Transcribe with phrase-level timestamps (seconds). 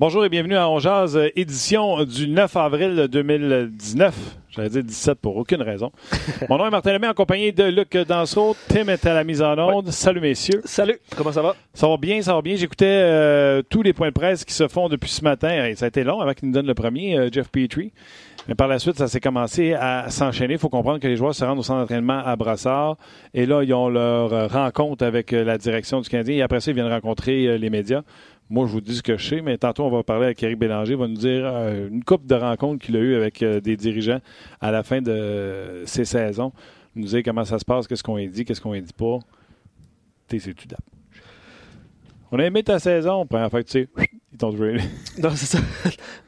[0.00, 4.14] Bonjour et bienvenue à On Jazz, édition du 9 avril 2019.
[4.48, 5.92] J'allais dire 17 pour aucune raison.
[6.48, 8.56] Mon nom est Martin Lemay en compagnie de Luc Danseau.
[8.68, 9.90] Tim est à la mise en onde.
[9.90, 10.62] Salut messieurs.
[10.64, 11.54] Salut, comment ça va?
[11.74, 12.56] Ça va bien, ça va bien.
[12.56, 15.66] J'écoutais euh, tous les points de presse qui se font depuis ce matin.
[15.66, 17.92] Et ça a été long avant qu'il nous donne le premier, euh, Jeff Petrie.
[18.48, 20.54] Mais par la suite, ça s'est commencé à s'enchaîner.
[20.54, 22.96] Il faut comprendre que les joueurs se rendent au centre d'entraînement à Brassard.
[23.34, 26.36] Et là, ils ont leur rencontre avec euh, la direction du Canadien.
[26.36, 28.00] Et après ça, ils viennent rencontrer les médias.
[28.50, 30.58] Moi, je vous dis ce que je sais, mais tantôt, on va parler avec Eric
[30.58, 30.94] Bélanger.
[30.94, 33.76] Il va nous dire euh, une coupe de rencontres qu'il a eues avec euh, des
[33.76, 34.20] dirigeants
[34.60, 36.52] à la fin de ces saisons.
[36.96, 39.20] Il nous dire comment ça se passe, qu'est-ce qu'on dit, qu'est-ce qu'on dit pas.
[40.26, 40.52] T'es, c'est
[42.32, 43.88] On a aimé ta saison, première fois tu sais
[45.18, 45.58] non, c'est ça.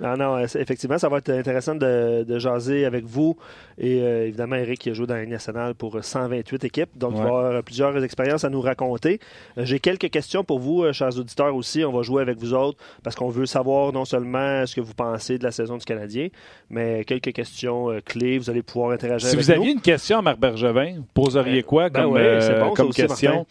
[0.00, 3.36] non, non, effectivement, ça va être intéressant de, de jaser avec vous.
[3.78, 6.90] Et euh, évidemment, Eric qui a joué dans la nationale pour 128 équipes.
[6.96, 9.20] Donc, il va avoir plusieurs expériences à nous raconter.
[9.56, 11.84] Euh, j'ai quelques questions pour vous, euh, chers auditeurs aussi.
[11.84, 14.94] On va jouer avec vous autres parce qu'on veut savoir non seulement ce que vous
[14.94, 16.28] pensez de la saison du Canadien,
[16.70, 18.38] mais quelques questions clés.
[18.38, 19.42] Vous allez pouvoir interagir avec nous.
[19.44, 23.46] Si vous aviez une question à Marc Bergevin, poseriez quoi ben comme, comme question?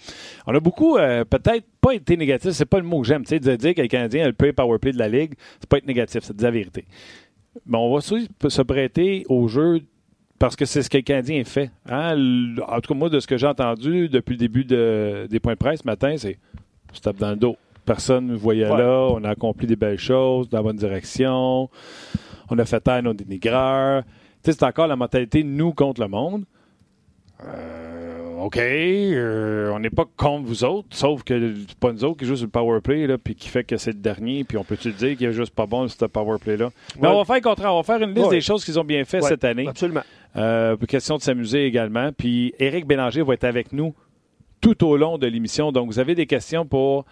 [0.46, 3.24] On a beaucoup, peut-être pas été négatif, c'est pas le mot que j'aime.
[3.24, 5.70] Tu sais, de dire que le Canadien a le plus powerplay de la Ligue, c'est
[5.70, 6.86] pas être négatif, c'est dire la vérité.
[7.66, 9.82] Mais on va aussi se prêter au jeu
[10.40, 11.70] parce que c'est ce que le Canadien fait.
[11.88, 12.16] Hein?
[12.68, 15.58] En tout cas, moi, de ce que j'ai entendu depuis le début des points de
[15.58, 16.40] presse ce matin, c'est
[16.94, 17.58] se tape dans le dos.
[17.86, 19.08] Personne ne voyait là.
[19.12, 21.70] On a accompli des belles choses dans la bonne direction.
[22.50, 24.04] On a fait taire nos dénigreurs.
[24.44, 26.46] C'est encore la mentalité nous contre le monde.
[27.44, 27.91] Euh,
[28.44, 32.26] OK, euh, on n'est pas contre vous autres, sauf que c'est pas nous autres qui
[32.26, 34.64] jouent sur le power play, là, puis qui fait que c'est le dernier, puis on
[34.64, 36.72] peut-tu dire qu'il est juste pas bon ce power play-là?
[37.00, 38.84] Mais on va faire le contraire, on va faire une liste des choses qu'ils ont
[38.84, 39.68] bien fait cette année.
[39.68, 40.02] Absolument.
[40.38, 42.12] Euh, question de s'amuser également.
[42.12, 43.94] Puis Éric Bélanger va être avec nous
[44.60, 45.72] tout au long de l'émission.
[45.72, 47.06] Donc, vous avez des questions pour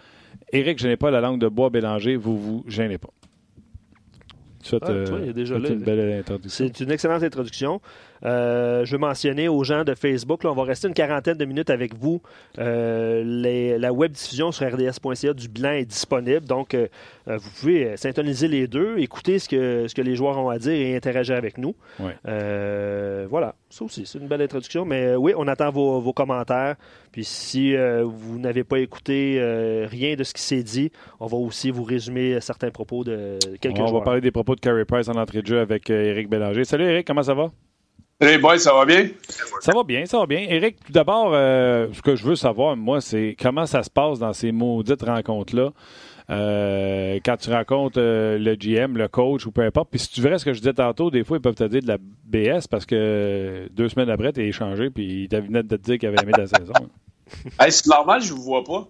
[0.52, 3.10] Éric, je n'ai pas la langue de bois Bélanger, vous vous gênez pas.
[4.62, 4.78] C'est
[6.80, 7.80] une excellente introduction.
[8.24, 11.44] Euh, je veux mentionner aux gens de Facebook, là, on va rester une quarantaine de
[11.44, 12.20] minutes avec vous.
[12.58, 16.88] Euh, la web diffusion sur rds.ca du bilan est disponible, donc euh,
[17.26, 20.72] vous pouvez syntoniser les deux, écouter ce que, ce que les joueurs ont à dire
[20.72, 21.74] et interagir avec nous.
[22.24, 24.84] voilà, ça aussi, c'est une belle introduction.
[24.84, 26.76] Mais oui, on attend vos, vos commentaires.
[27.12, 29.40] Puis si vous n'avez pas écouté
[29.88, 33.74] rien de ce qui s'est dit, on va aussi vous résumer certains propos de quelques
[33.74, 33.94] on joueurs.
[33.94, 36.64] On va parler des propos de Carey Price en entrée de jeu avec Eric Bélanger.
[36.64, 37.50] Salut Eric, comment ça va?
[38.22, 39.08] Hey boy, ça va bien?
[39.60, 40.40] Ça va bien, ça va bien.
[40.40, 44.18] Eric, tout d'abord, euh, ce que je veux savoir, moi, c'est comment ça se passe
[44.18, 45.70] dans ces maudites rencontres-là.
[46.28, 49.88] Euh, quand tu rencontres euh, le GM, le coach ou peu importe.
[49.90, 51.80] Puis si tu verrais ce que je disais tantôt, des fois, ils peuvent te dire
[51.80, 55.76] de la BS parce que deux semaines après, tu es échangé puis ils venaient de
[55.76, 56.74] te dire qu'ils avaient aimé ta saison.
[57.58, 58.86] hey, c'est normal, je vous vois pas.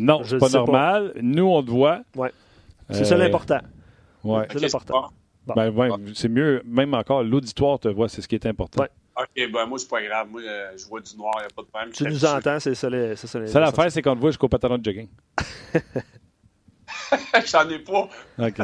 [0.00, 1.12] Non, c'est pas normal.
[1.20, 2.00] Nous, on te voit.
[2.16, 2.32] Ouais.
[2.88, 3.60] C'est ça l'important.
[4.24, 4.46] Ouais.
[4.50, 5.10] C'est l'important.
[5.46, 5.72] Ben,
[6.14, 8.84] c'est mieux, même encore, l'auditoire te voit, c'est ce qui est important.
[9.16, 10.28] OK, ben moi, c'est pas grave.
[10.30, 11.92] Moi, euh, je vois du noir, il n'y a pas de problème.
[11.92, 12.88] Tu nous entends, c'est ça.
[12.88, 15.08] Les, ça, l'affaire, c'est qu'on te voit jusqu'au pantalon de jogging.
[17.46, 18.08] J'en ai pas.
[18.38, 18.58] OK.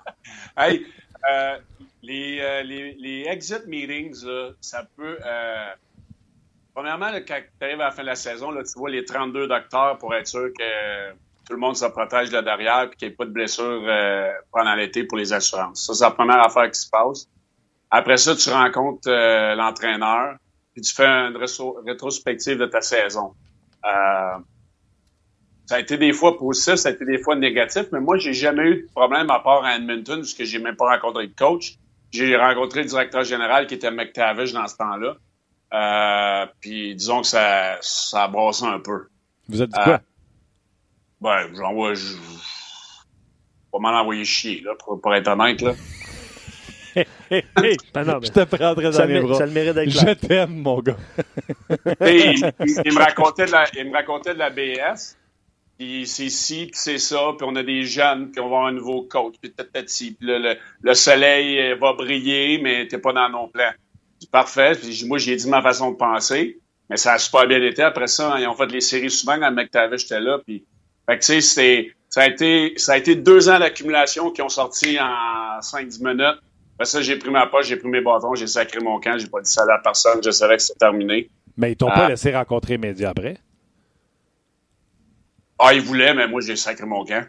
[0.58, 0.86] hey,
[1.30, 1.58] euh,
[2.02, 4.26] les, euh, les, les, exit meetings,
[4.60, 5.18] ça peut.
[6.74, 9.48] premièrement, quand tu arrives à la fin de la saison, là, tu vois les 32
[9.48, 11.14] docteurs pour être sûr que
[11.46, 14.30] tout le monde se protège là derrière et qu'il n'y ait pas de blessure euh,
[14.52, 15.86] pendant l'été pour les assurances.
[15.86, 17.28] Ça, c'est la première affaire qui se passe.
[17.90, 20.36] Après ça, tu rencontres euh, l'entraîneur
[20.74, 21.36] puis tu fais une
[21.86, 23.32] rétrospective de ta saison.
[23.84, 24.38] Euh,
[25.66, 28.34] ça a été des fois positif, ça a été des fois négatif, mais moi, j'ai
[28.34, 31.76] jamais eu de problème à part à Edmonton, puisque j'ai même pas rencontré le coach.
[32.10, 35.16] J'ai rencontré le directeur général qui était McTavish dans ce temps-là.
[35.72, 39.06] Euh, puis disons que ça, ça a brassé un peu.
[39.48, 40.00] Vous êtes dit quoi?
[41.24, 41.94] Ben, j'envoie.
[41.94, 42.16] Je...
[43.72, 45.72] Pas mal envoyer chier, là, pour, pour être honnête, là.
[47.28, 49.34] Ben non, je te prendrais dans les bras.
[49.34, 50.96] Ça le mérite d'être Je t'aime, mon gars.
[52.02, 55.16] il, me racontait de la, il me racontait de la BS.
[55.76, 58.72] Puis c'est ci, puis c'est ça, puis on a des jeunes, qui vont avoir un
[58.72, 63.72] nouveau coach, puis Puis le, le, soleil va briller, mais t'es pas dans nos plans.
[64.30, 64.76] Parfait.
[64.80, 67.82] Puis moi, j'ai dit ma façon de penser, mais ça a super bien été.
[67.82, 70.64] Après ça, ils ont fait les séries souvent quand le mec t'avait, j'étais là, puis
[71.06, 74.48] fait que, tu sais, ça a été, ça a été deux ans d'accumulation qui ont
[74.48, 76.40] sorti en 5-10 minutes.
[76.74, 79.28] Après ça, j'ai pris ma poche, j'ai pris mes bâtons, j'ai sacré mon camp, j'ai
[79.28, 81.30] pas dit ça à personne, je savais que c'était terminé.
[81.56, 82.08] Mais ils t'ont pas ah.
[82.08, 83.36] laissé rencontrer médias après?
[85.58, 87.24] Ah, ils voulaient, mais moi, j'ai sacré mon camp.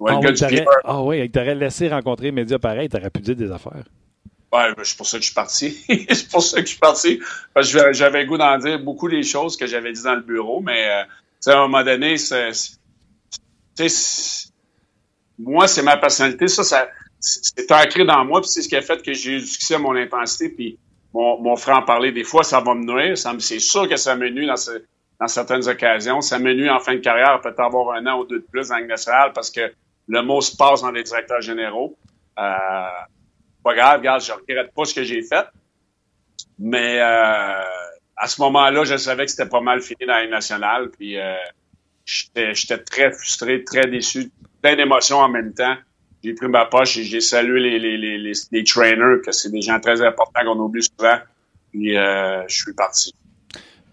[0.00, 3.50] Ouais, ah, oui, ah oui, ils t'auraient laissé rencontrer médias pareil, t'aurais pu dire des
[3.50, 3.84] affaires.
[4.52, 5.84] Ouais, ben, c'est pour ça que je suis parti.
[6.08, 7.20] c'est pour ça que je suis parti.
[7.52, 10.22] Parce que j'avais le goût d'en dire beaucoup des choses que j'avais dit dans le
[10.22, 12.52] bureau, mais euh, à un moment donné, c'est
[15.38, 16.48] moi, c'est ma personnalité.
[16.48, 16.88] Ça, ça
[17.20, 19.74] c'est ancré dans moi, puis c'est ce qui a fait que j'ai eu du succès
[19.74, 20.78] à mon intensité, puis
[21.12, 23.16] mon, mon frère en parler des fois, ça va me nuire.
[23.16, 26.20] C'est sûr que ça me nuit dans, certaines occasions.
[26.20, 28.68] Ça me nuit en fin de carrière, peut-être avoir un an ou deux de plus
[28.68, 29.72] dans la nationale parce que
[30.06, 31.96] le mot se passe dans les directeurs généraux.
[32.38, 32.52] Euh,
[33.64, 35.46] pas grave, regarde, je regrette pas ce que j'ai fait.
[36.58, 37.62] Mais euh,
[38.16, 40.90] à ce moment-là, je savais que c'était pas mal fini dans la nationale.
[40.90, 41.34] Puis euh,
[42.08, 44.30] j'étais très frustré, très déçu,
[44.62, 45.76] plein d'émotions en même temps.
[46.24, 49.60] J'ai pris ma poche et j'ai salué les, les, les, les, trainers, que c'est des
[49.60, 51.18] gens très importants qu'on oublie souvent.
[51.70, 53.14] Puis euh, je suis parti.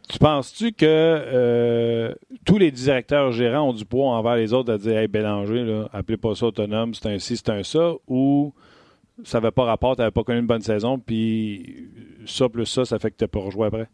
[0.10, 2.14] Tu penses-tu que euh,
[2.46, 5.90] tous les directeurs gérants ont du poids envers les autres à dire Hey, Bélanger, là,
[5.94, 8.54] appelez pas ça autonome, c'est un ci, c'est un ça, ou
[9.24, 11.90] ça n'avait pas rapport, tu n'avais pas connu une bonne saison, puis
[12.26, 13.88] ça plus ça, ça fait que tu n'as pas rejoué après?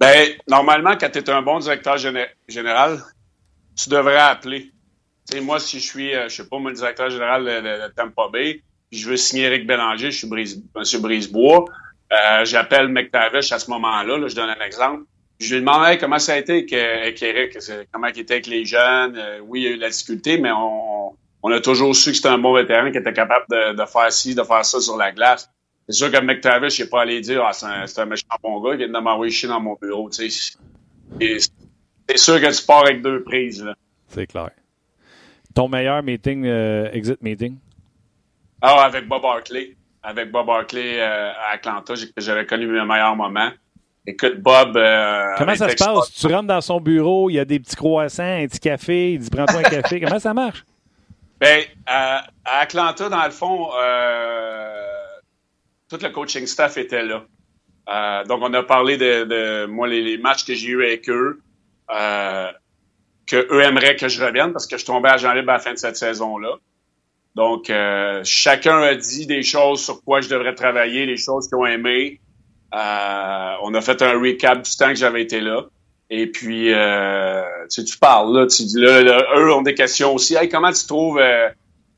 [0.00, 3.00] Ben, normalement, quand tu es un bon directeur général,
[3.78, 4.72] tu devrais appeler.
[5.42, 9.00] moi, si je suis, euh, je sais pas, le directeur général de, Tampa Bay, puis
[9.00, 11.00] je veux signer Eric Bélanger, je suis Brise, M.
[11.00, 11.64] Brisebois,
[12.12, 15.04] euh, j'appelle McTavish à ce moment-là, là, je donne un exemple.
[15.38, 17.56] Je lui demande comment ça a été avec, Eric,
[17.92, 19.16] comment il était avec les jeunes.
[19.16, 22.10] Euh, oui, il y a eu de la difficulté, mais on, on a toujours su
[22.10, 24.80] que c'était un bon vétéran qui était capable de, de, faire ci, de faire ça
[24.80, 25.48] sur la glace.
[25.88, 28.72] C'est sûr que McTavish, il n'est pas allé dire ah, c'est un, méchant bon gars
[28.72, 30.10] qui vient de m'envoyer chier dans mon bureau.
[32.08, 33.66] C'est sûr que tu pars avec deux prises.
[34.08, 34.50] C'est clair.
[35.54, 37.58] Ton meilleur meeting, euh, exit meeting?
[38.62, 39.76] Ah, avec Bob Barkley.
[40.02, 43.50] Avec Bob Barkley euh, à Atlanta, j'avais connu mes meilleurs moments.
[44.06, 44.76] Écoute, Bob.
[44.76, 46.12] Euh, Comment ça se passe?
[46.14, 49.18] Tu rentres dans son bureau, il y a des petits croissants, un petit café, il
[49.18, 50.00] dit prends-toi un café.
[50.00, 50.64] Comment ça marche?
[51.40, 53.66] Ben, à, Atlanta, dans le fond,
[55.90, 57.24] tout le coaching staff était là.
[58.24, 61.40] Donc, on a parlé de, moi, les, matchs que j'ai eu avec eux,
[61.94, 62.50] euh,
[63.26, 65.58] que eux aimeraient que je revienne parce que je tombais à Jean Libre à la
[65.58, 66.56] fin de cette saison-là.
[67.34, 71.56] Donc, euh, chacun a dit des choses sur quoi je devrais travailler, les choses qu'ils
[71.56, 72.20] ont aimé.
[72.74, 75.66] Euh, on a fait un recap du temps que j'avais été là.
[76.10, 80.34] Et puis, euh, tu, tu parles, là, tu dis, là, eux ont des questions aussi.
[80.34, 81.48] Hey, comment tu trouves, euh,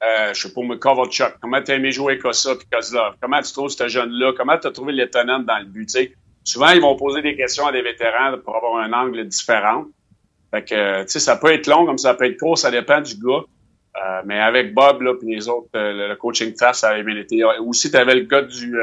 [0.02, 1.34] euh, je sais pas, Kovalchuk?
[1.40, 3.14] Comment t'as aimé jouer Kossa puis Kozlov?
[3.20, 4.32] Comment tu trouves ce jeune-là?
[4.36, 5.88] Comment t'as trouvé l'étonnant dans le but?
[5.88, 6.12] sais?
[6.44, 9.84] Souvent, ils vont poser des questions à des vétérans pour avoir un angle différent.
[10.50, 13.00] Fait que, tu sais, ça peut être long comme ça peut être court, ça dépend
[13.00, 13.42] du gars.
[13.96, 17.42] Euh, mais avec Bob, là, puis les autres, le, coaching staff, ça avait bien été.
[17.60, 18.76] Aussi, t'avais le gars du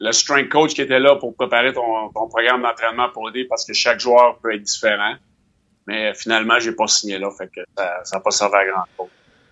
[0.00, 3.72] le strength coach qui était là pour préparer ton, programme d'entraînement pour aider parce que
[3.72, 5.14] chaque joueur peut être différent.
[5.86, 9.08] Mais finalement, j'ai pas signé là, fait que ça n'a pas servi à grand chose.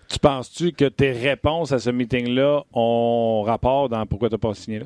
[0.09, 4.53] Tu penses-tu que tes réponses à ce meeting-là ont rapport dans pourquoi tu n'as pas
[4.53, 4.85] signé là?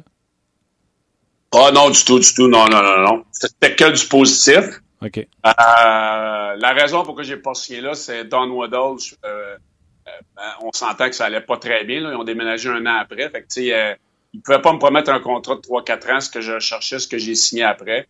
[1.53, 2.47] Ah non, du tout, du tout.
[2.47, 3.25] Non, non, non, non.
[3.31, 4.81] C'était que du positif.
[5.01, 5.17] OK.
[5.17, 8.97] Euh, la raison pour laquelle j'ai pas signé là, c'est Don Waddell.
[9.25, 9.57] Euh,
[10.07, 11.99] euh, on s'entend que ça allait pas très bien.
[11.99, 13.29] Ils ont déménagé un an après.
[13.29, 13.97] Fait que, tu sais,
[14.33, 16.99] il ne pouvait pas me promettre un contrat de 3-4 ans, ce que je cherchais,
[16.99, 18.07] ce que j'ai signé après.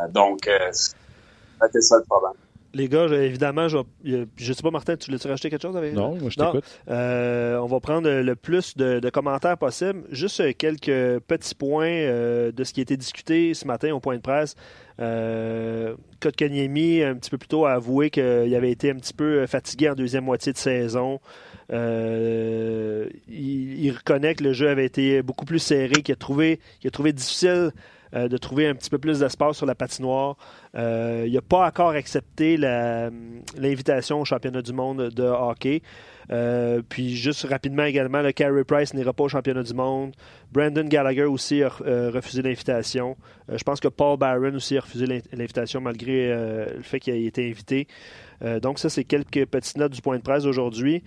[0.00, 2.32] Euh, donc, euh, c'était ça le problème.
[2.76, 6.14] Les gars, évidemment, je ne sais pas, Martin, tu voulais-tu rajouter quelque chose avec Non,
[6.16, 6.64] moi je t'écoute.
[6.90, 10.02] Euh, on va prendre le plus de, commentaires possible.
[10.10, 14.20] Juste quelques petits points de ce qui a été discuté ce matin au point de
[14.20, 14.56] presse.
[15.00, 19.46] Euh, Kotkaniemi, un petit peu plus tôt, a avoué qu'il avait été un petit peu
[19.46, 21.20] fatigué en deuxième moitié de saison.
[21.72, 26.90] Euh, il, reconnaît que le jeu avait été beaucoup plus serré, qu'il a trouvé, a
[26.90, 27.72] trouvé difficile
[28.14, 30.36] euh, de trouver un petit peu plus d'espace sur la patinoire.
[30.74, 35.82] Euh, il n'a pas encore accepté l'invitation au championnat du monde de hockey.
[36.88, 40.12] puis juste rapidement également, le Carey Price n'ira pas au championnat du monde.
[40.52, 43.16] Brandon Gallagher aussi a refusé l'invitation.
[43.48, 47.48] je pense que Paul Barron aussi a refusé l'invitation malgré le fait qu'il ait été
[47.48, 47.86] invité.
[48.60, 51.02] donc ça, c'est quelques petites notes du point de presse aujourd'hui.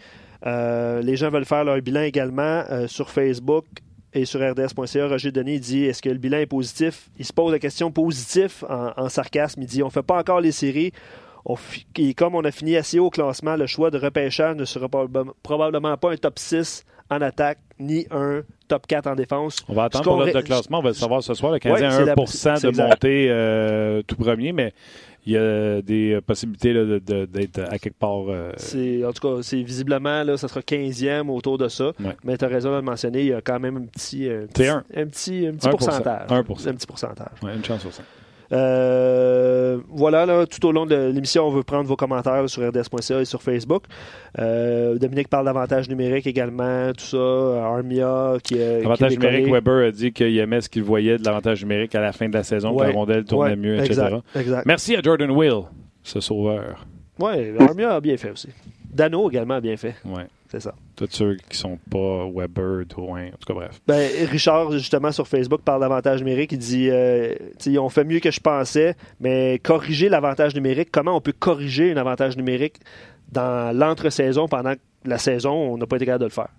[0.45, 3.65] Euh, les gens veulent faire leur bilan également euh, sur Facebook
[4.13, 5.07] et sur rds.ca.
[5.07, 7.09] Roger Denis dit est-ce que le bilan est positif?
[7.17, 9.61] Il se pose la question positif en, sarcasme.
[9.61, 10.91] Il dit on ne fait pas encore les séries.
[11.97, 14.87] et comme on a fini assez haut au classement, le choix de repêchage ne sera
[14.87, 19.57] probablement pas un top 6 en attaque ni un top 4 en défense.
[19.67, 20.79] On va attendre pour notre classement.
[20.79, 21.53] On va le savoir ce soir.
[21.53, 24.73] Le Canadien a 1 de montée euh, tout premier, mais
[25.29, 28.29] il y a des possibilités d'être à quelque part.
[28.29, 28.51] Euh,
[29.07, 31.91] en tout cas, c'est visiblement, là, ça sera 15e autour de ça.
[32.23, 34.47] Mais tu as raison de le mentionner, il y a quand même un petit, un
[34.47, 34.81] petit, un.
[35.05, 36.31] petit, un petit pourcentage.
[36.31, 37.27] Un petit pourcentage.
[37.43, 38.03] une chance sur ça.
[38.51, 43.21] Euh, voilà, là, tout au long de l'émission, on veut prendre vos commentaires sur rds.ca
[43.21, 43.83] et sur Facebook.
[44.39, 47.65] Euh, Dominique parle d'avantage numérique également, tout ça.
[47.65, 48.61] Armia qui.
[48.61, 52.11] Avantage numérique, Weber a dit qu'il aimait ce qu'il voyait de l'avantage numérique à la
[52.11, 54.17] fin de la saison, que la rondelle tournait mieux, etc.
[54.65, 55.63] Merci à Jordan Will,
[56.03, 56.85] ce sauveur.
[57.19, 58.49] Oui, Armia a bien fait aussi.
[58.91, 59.95] Dano également a bien fait.
[60.05, 60.25] Ouais.
[60.51, 60.73] C'est ça.
[60.95, 63.79] Tous ceux qui sont pas Weber, Drouin, en tout cas, bref.
[63.87, 66.51] Ben, Richard, justement, sur Facebook, parle d'avantage numérique.
[66.53, 71.15] Il dit euh, ils ont fait mieux que je pensais, mais corriger l'avantage numérique, comment
[71.15, 72.77] on peut corriger un avantage numérique
[73.31, 74.73] dans l'entre-saison pendant
[75.05, 76.49] la saison, on n'a pas été capable de le faire?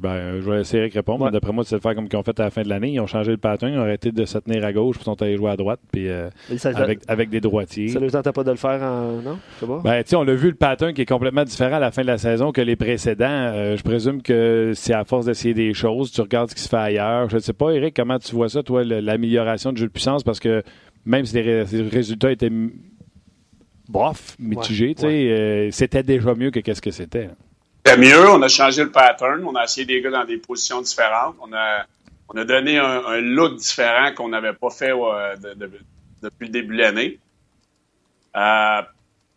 [0.00, 1.30] Ben, je vais essayer de répondre.
[1.30, 2.92] D'après moi, c'est le faire comme ils ont fait à la fin de l'année.
[2.92, 5.04] Ils ont changé le pattern, ils ont arrêté de se tenir à gauche, puis ils
[5.04, 6.30] sont allés jouer à droite, puis euh,
[6.74, 7.88] avec, avec, des droitiers.
[7.88, 9.20] Ça ne tentait pas de le faire en.
[9.22, 9.38] Non?
[9.82, 12.18] Ben, on a vu le pattern qui est complètement différent à la fin de la
[12.18, 13.26] saison que les précédents.
[13.28, 16.10] Euh, je présume que c'est à force d'essayer des choses.
[16.12, 17.28] Tu regardes ce qui se fait ailleurs.
[17.28, 20.22] Je ne sais pas, Eric, comment tu vois ça, toi, l'amélioration du jeu de puissance,
[20.22, 20.62] parce que
[21.04, 22.50] même si les, résultats étaient
[23.88, 27.28] bof, mitigés, euh, c'était déjà mieux que qu'est-ce que c'était.
[27.84, 30.82] C'était mieux, on a changé le pattern, on a essayé des gars dans des positions
[30.82, 31.86] différentes, on a,
[32.28, 34.92] on a donné un, look différent qu'on n'avait pas fait
[36.22, 37.18] depuis le début de l'année.
[38.36, 38.82] Euh,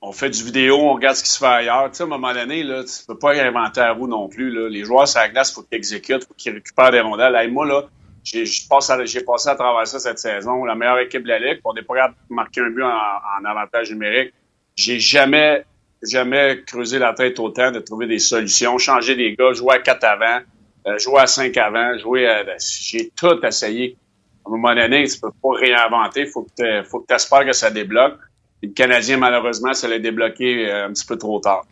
[0.02, 1.90] on fait du vidéo, on regarde ce qui se fait ailleurs.
[1.92, 4.52] Tu sais, à un moment donné, là, tu peux pas inventer à vous non plus.
[4.52, 4.68] Là.
[4.68, 7.52] Les joueurs sur la glace, il faut qu'ils exécutent, il faut qu'ils récupèrent des rondelles.
[7.52, 7.84] moi, là,
[8.24, 8.94] j'ai passé,
[9.26, 10.66] passé à travers ça cette saison.
[10.66, 12.90] La meilleure équipe de la Ligue, on n'est pas capable de marquer un but en,
[12.90, 14.34] en avantage numérique.
[14.76, 15.66] J'ai jamais
[16.04, 20.04] jamais creusé la tête autant de trouver des solutions, changer des gars, jouer à 4
[20.04, 20.40] avant,
[20.88, 22.44] euh, jouer à 5 avant, jouer à...
[22.58, 23.98] J'ai tout essayé.
[24.46, 26.26] À un moment donné, tu peux pas réinventer.
[26.26, 28.18] Faut que faut que espères que ça débloque.
[28.64, 31.66] le Canadien, malheureusement, ça l'a débloqué euh, un petit peu trop tard.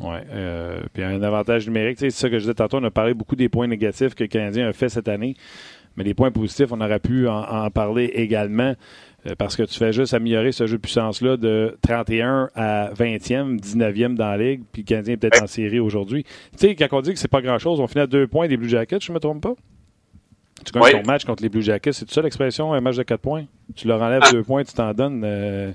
[0.00, 0.16] Oui.
[0.30, 3.36] Euh, puis un avantage numérique, c'est ça que je disais tantôt, on a parlé beaucoup
[3.36, 5.36] des points négatifs que le Canadien a fait cette année.
[5.96, 8.74] Mais les points positifs, on aurait pu en parler également.
[9.26, 13.58] Euh, parce que tu fais juste améliorer ce jeu de puissance-là de 31 à 20e,
[13.60, 16.24] 19e dans la ligue, puis le Canadien est peut-être en série aujourd'hui.
[16.52, 18.56] Tu sais, quand on dit que c'est pas grand-chose, on finit à deux points des
[18.56, 19.54] Blue Jackets, je me trompe pas?
[20.64, 23.20] Tu gagnes ton match contre les Blue Jackets, c'est ça l'expression, un match de 4
[23.20, 23.44] points?
[23.74, 25.22] Tu leur enlèves deux points, tu t'en donnes.
[25.24, 25.72] Euh,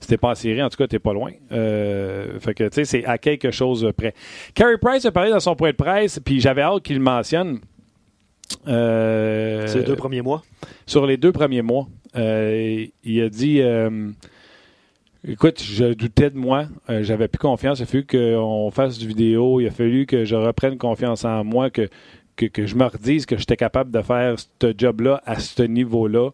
[0.00, 1.30] si t'es pas en série, en tout cas, t'es pas loin.
[1.52, 4.14] Euh, fait que, tu sais, c'est à quelque chose près.
[4.54, 7.60] Carey Price a parlé dans son point de presse, puis j'avais hâte qu'il le mentionne.
[8.66, 10.42] Euh, c'est les deux premiers mois?
[10.86, 11.86] Sur les deux premiers mois.
[12.16, 14.10] Euh, il a dit euh,
[15.26, 16.66] Écoute, je doutais de moi.
[16.90, 17.78] Euh, j'avais plus confiance.
[17.78, 19.60] Il a fallu qu'on fasse du vidéo.
[19.60, 21.88] Il a fallu que je reprenne confiance en moi, que,
[22.36, 26.30] que, je me redise que j'étais capable de faire ce job-là à ce niveau-là.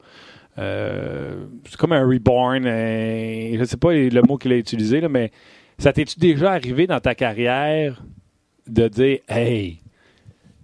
[0.56, 2.64] c'est comme un reborn.
[2.64, 5.30] je ne sais pas le mot qu'il a utilisé, mais
[5.78, 8.02] ça t'es-tu déjà arrivé dans ta carrière
[8.66, 9.80] de dire Hey,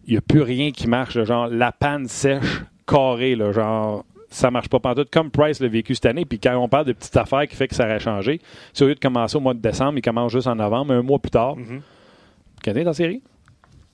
[0.07, 4.05] il n'y a plus rien qui marche, genre la panne sèche, carrée, là, genre
[4.35, 6.25] ça marche pas pantoute, comme Price l'a vécu cette année.
[6.25, 8.41] Puis quand on parle de petites affaires qui fait que ça aurait changé,
[8.73, 11.03] si au lieu de commencer au mois de décembre, il commence juste en novembre, un
[11.03, 11.57] mois plus tard.
[11.57, 11.81] Mm
[12.65, 12.73] -hmm.
[12.73, 13.23] dans la série?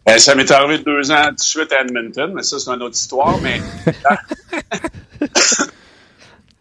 [0.06, 2.96] Ben, ça m'est arrivé deux ans de suite à Edmonton, mais ça, c'est une autre
[2.96, 3.38] histoire.
[3.42, 3.60] Mais...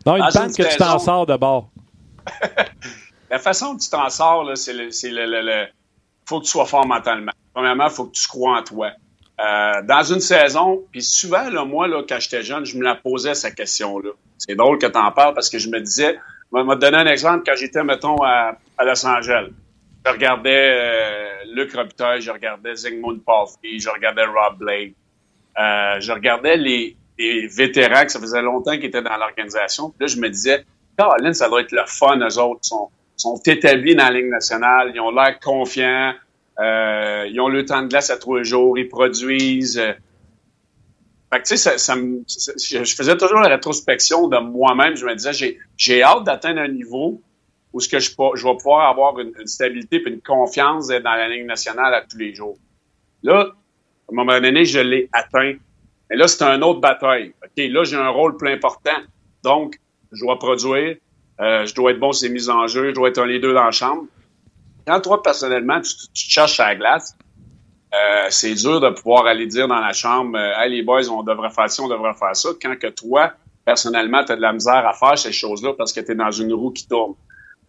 [0.06, 1.70] non, une panne que tu t'en sors de bord.
[3.32, 4.90] la façon que tu t'en sors, c'est le,
[5.26, 5.68] le, le,
[6.26, 7.32] faut que tu sois fort mentalement.
[7.54, 8.92] Premièrement, il faut que tu crois en toi.
[9.40, 12.96] Euh, dans une saison, puis souvent, là, moi, là, quand j'étais jeune, je me la
[12.96, 14.10] posais, cette question-là.
[14.38, 16.20] C'est drôle que tu en parles parce que je me disais,
[16.54, 19.48] je vais te donner un exemple, quand j'étais, mettons, à, Los Angeles,
[20.06, 24.96] je regardais euh, Luc Robitaille, je regardais Zygmunt Palfrey, je regardais Rob Blake,
[25.58, 29.94] euh, je regardais les, les, vétérans que ça faisait longtemps qu'ils étaient dans l'organisation.
[30.02, 30.66] Là, je me disais,
[30.98, 34.92] Caroline, ça doit être le fun, eux autres, sont, sont établis dans la Ligue nationale,
[34.94, 36.14] ils ont l'air confiants,
[36.60, 39.80] euh, ils ont le temps de glace à trois jours, ils produisent.
[39.80, 39.94] Euh.
[41.32, 44.96] Fait que, tu sais, je faisais toujours la rétrospection de moi-même.
[44.96, 47.22] Je me disais, j'ai, hâte d'atteindre un niveau
[47.72, 51.46] où ce que je, vais pouvoir avoir une, stabilité et une confiance dans la ligne
[51.46, 52.58] nationale à tous les jours.
[53.22, 55.54] Là, à un moment donné, je l'ai atteint.
[56.10, 57.34] Mais là, c'est un autre bataille.
[57.56, 58.98] Là, j'ai un rôle plus important.
[59.44, 59.76] Donc,
[60.12, 60.98] je dois produire,
[61.40, 63.54] euh, je dois être bon sur les mises en jeu, je dois être un leader
[63.54, 64.08] dans la chambre
[64.90, 67.16] quand toi, personnellement, tu, te cherches à la glace,
[67.94, 71.22] euh, c'est dur de pouvoir aller dire dans la chambre euh, Hey, les boys, on
[71.22, 73.34] devrait faire ci, on devrait faire ça, quand que toi,
[73.66, 76.32] personnellement, tu as de la misère à faire ces choses-là parce que tu es dans
[76.32, 77.14] une roue qui tourne.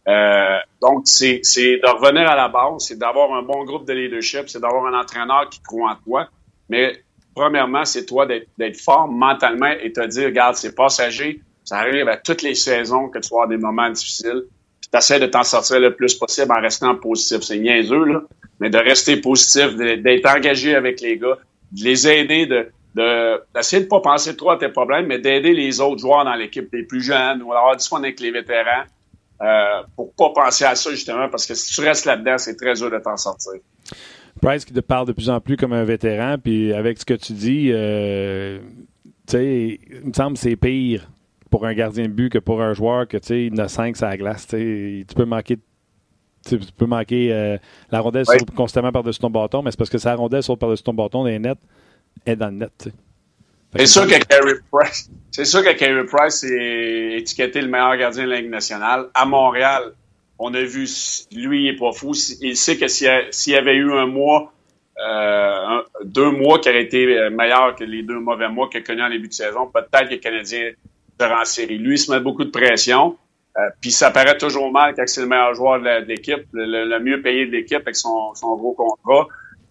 [0.09, 4.49] Euh, donc, c'est de revenir à la base, c'est d'avoir un bon groupe de leadership,
[4.49, 6.27] c'est d'avoir un entraîneur qui croit en toi.
[6.71, 12.09] Mais premièrement, c'est toi d'être fort mentalement et te dire, regarde, c'est passager, ça arrive
[12.09, 14.45] à toutes les saisons que tu vas avoir des moments difficiles
[14.93, 17.43] tu de t'en sortir le plus possible en restant positif.
[17.43, 18.23] C'est niaiseux, là,
[18.59, 21.39] mais de rester positif, d'être engagé avec les gars,
[21.73, 25.81] de les aider, de d'essayer de, pas penser trop à tes problèmes, mais d'aider les
[25.81, 28.83] autres joueurs dans l'équipe, les plus jeunes, ou avoir du fun avec les vétérans,
[29.43, 32.75] euh, pour pas penser à ça, justement, parce que si tu restes là-dedans, c'est très
[32.75, 33.53] dur de t'en sortir.
[34.43, 37.15] Price qui te parle de plus en plus comme un vétéran, puis avec ce que
[37.15, 38.59] tu dis, euh,
[39.29, 41.09] tu sais, il me semble que c'est pire
[41.51, 43.97] pour un gardien de but que pour un joueur que tu sais, il a 5
[43.97, 44.47] sur la glace.
[44.47, 45.59] Tu peux manquer
[46.49, 47.59] tu peux manquer euh,
[47.91, 48.25] la rondelle
[48.57, 51.39] constamment par-dessus ton bâton, mais c'est parce que sa rondelle saute par-dessus ton bâton les
[51.39, 51.59] nets
[52.25, 52.89] est dans le net.
[53.77, 58.25] C'est sûr que Carey Price, c'est sûr que Carey Price est étiqueté le meilleur gardien
[58.25, 59.07] de la Ligue nationale.
[59.15, 59.93] À Montréal,
[60.39, 60.89] on a vu,
[61.33, 62.13] lui, il est pas fou.
[62.41, 64.53] Il sait que s'il y avait eu un mois,
[64.99, 68.83] euh, deux mois qui auraient été euh, meilleurs que les deux mauvais mois qu'il a
[68.83, 70.73] connus en début de saison, peut-être que le Canadien
[71.25, 71.79] en série.
[71.79, 73.17] Lui, il se met beaucoup de pression.
[73.57, 77.21] Euh, puis ça paraît toujours mal quand c'est le meilleur joueur de l'équipe, le, mieux
[77.21, 79.27] payé de l'équipe avec son, gros contrat.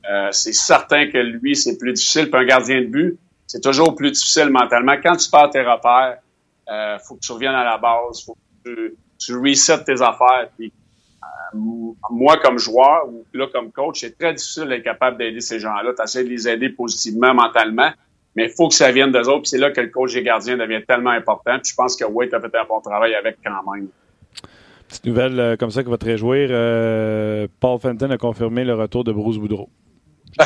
[0.10, 2.30] Euh, c'est certain que lui, c'est plus difficile.
[2.30, 4.96] Puis un gardien de but, c'est toujours plus difficile mentalement.
[5.02, 6.18] Quand tu perds tes repères,
[6.70, 10.50] euh, faut que tu reviennes à la base, faut que tu, tu resets tes affaires.
[10.60, 11.58] Euh,
[12.12, 15.94] moi, comme joueur ou là comme coach, c'est très difficile d'être capable d'aider ces gens-là.
[15.96, 17.92] Tu essaies de les aider positivement, mentalement,
[18.36, 19.48] mais il faut que ça vienne d'eux autres.
[19.48, 21.58] c'est là que le coach des gardiens devient tellement important.
[21.60, 23.88] Puis je pense que Wade a fait un bon travail avec quand même.
[24.88, 26.50] Petite nouvelle euh, comme ça qui va te réjouir.
[26.52, 29.70] Euh, Paul Fenton a confirmé le retour de Bruce Boudreau.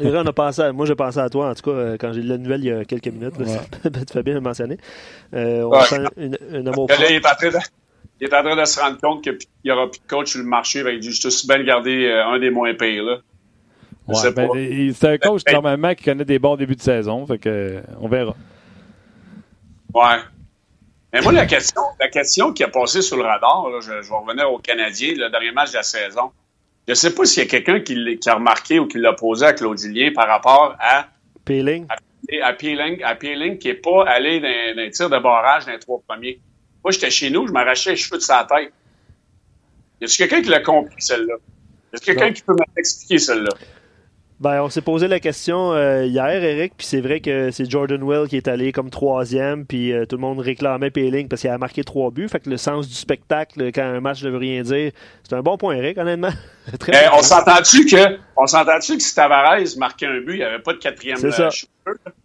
[0.00, 2.28] on a pensé moi, j'ai pensé à toi, en tout cas, euh, quand j'ai lu
[2.28, 3.36] la nouvelle il y a quelques minutes.
[3.38, 3.90] Ouais.
[3.90, 4.76] tu fais bien le mentionner.
[5.34, 7.58] Euh, on sent une, une amour là, il, est en train de,
[8.20, 10.40] il est en train de se rendre compte qu'il n'y aura plus de coach sur
[10.40, 10.84] le marché.
[10.86, 13.02] Il dit, je suis bien garder un des moins pires.
[13.02, 13.18] Là.
[14.08, 17.26] Ouais, ben, c'est un coach normalement qui connaît des bons débuts de saison.
[17.26, 18.34] Fait que, on verra.
[19.92, 20.18] Ouais.
[21.12, 24.50] Mais moi, la question, la question qui a passé sur le radar, je, vais revenir
[24.50, 26.30] au Canadien, le dernier match de la saison.
[26.86, 29.44] Je ne sais pas s'il y a quelqu'un qui, a remarqué ou qui l'a posé
[29.44, 31.06] à Claudilien par rapport à.
[31.44, 31.86] Peeling.
[32.42, 35.78] À, Peeling, à Peeling qui n'est pas allé dans, un tir de barrage dans les
[35.78, 36.40] trois premiers.
[36.82, 38.72] Moi, j'étais chez nous, je m'arrachais les cheveux de sa tête.
[40.00, 41.34] Y a-t-il quelqu'un qui l'a compris, celle-là?
[41.92, 43.50] Y a-t-il quelqu'un qui peut m'expliquer celle-là?
[44.40, 48.00] Ben, on s'est posé la question euh, hier, Eric, puis c'est vrai que c'est Jordan
[48.04, 51.50] Well qui est allé comme troisième, puis euh, tout le monde réclamait Péling parce qu'il
[51.50, 52.28] a marqué trois buts.
[52.28, 54.92] Fait que le sens du spectacle, quand un match ne veut rien dire,
[55.28, 56.30] c'est un bon point, Eric, honnêtement.
[56.88, 60.58] Eh, on s'entend-tu que, on s'entend-tu que si Tavares marquait un but, il n'y avait
[60.58, 61.48] pas de quatrième C'est ça.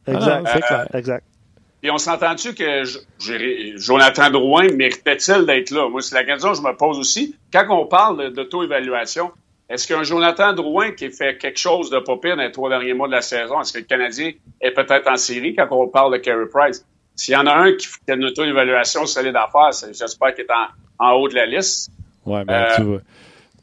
[0.06, 1.23] Exact, ah, exact.
[1.82, 2.84] Et on s'entend-tu que
[3.78, 5.88] Jonathan Drouin méritait-il d'être là?
[5.89, 7.38] Moi, c'est la question que je me pose aussi.
[7.54, 9.32] Quand on parle d'auto-évaluation,
[9.73, 12.93] est-ce qu'un Jonathan Drouin qui fait quelque chose de pas pire dans les trois derniers
[12.93, 14.31] mois de la saison, est-ce que le Canadien
[14.62, 16.86] est peut-être en série quand on parle de Carey Price?
[17.15, 20.47] S'il y en a un qui fait une auto-évaluation solide à faire, j'espère qu'il est
[20.99, 21.91] en, haut de la liste.
[22.23, 22.99] Ouais, ben, tu vois.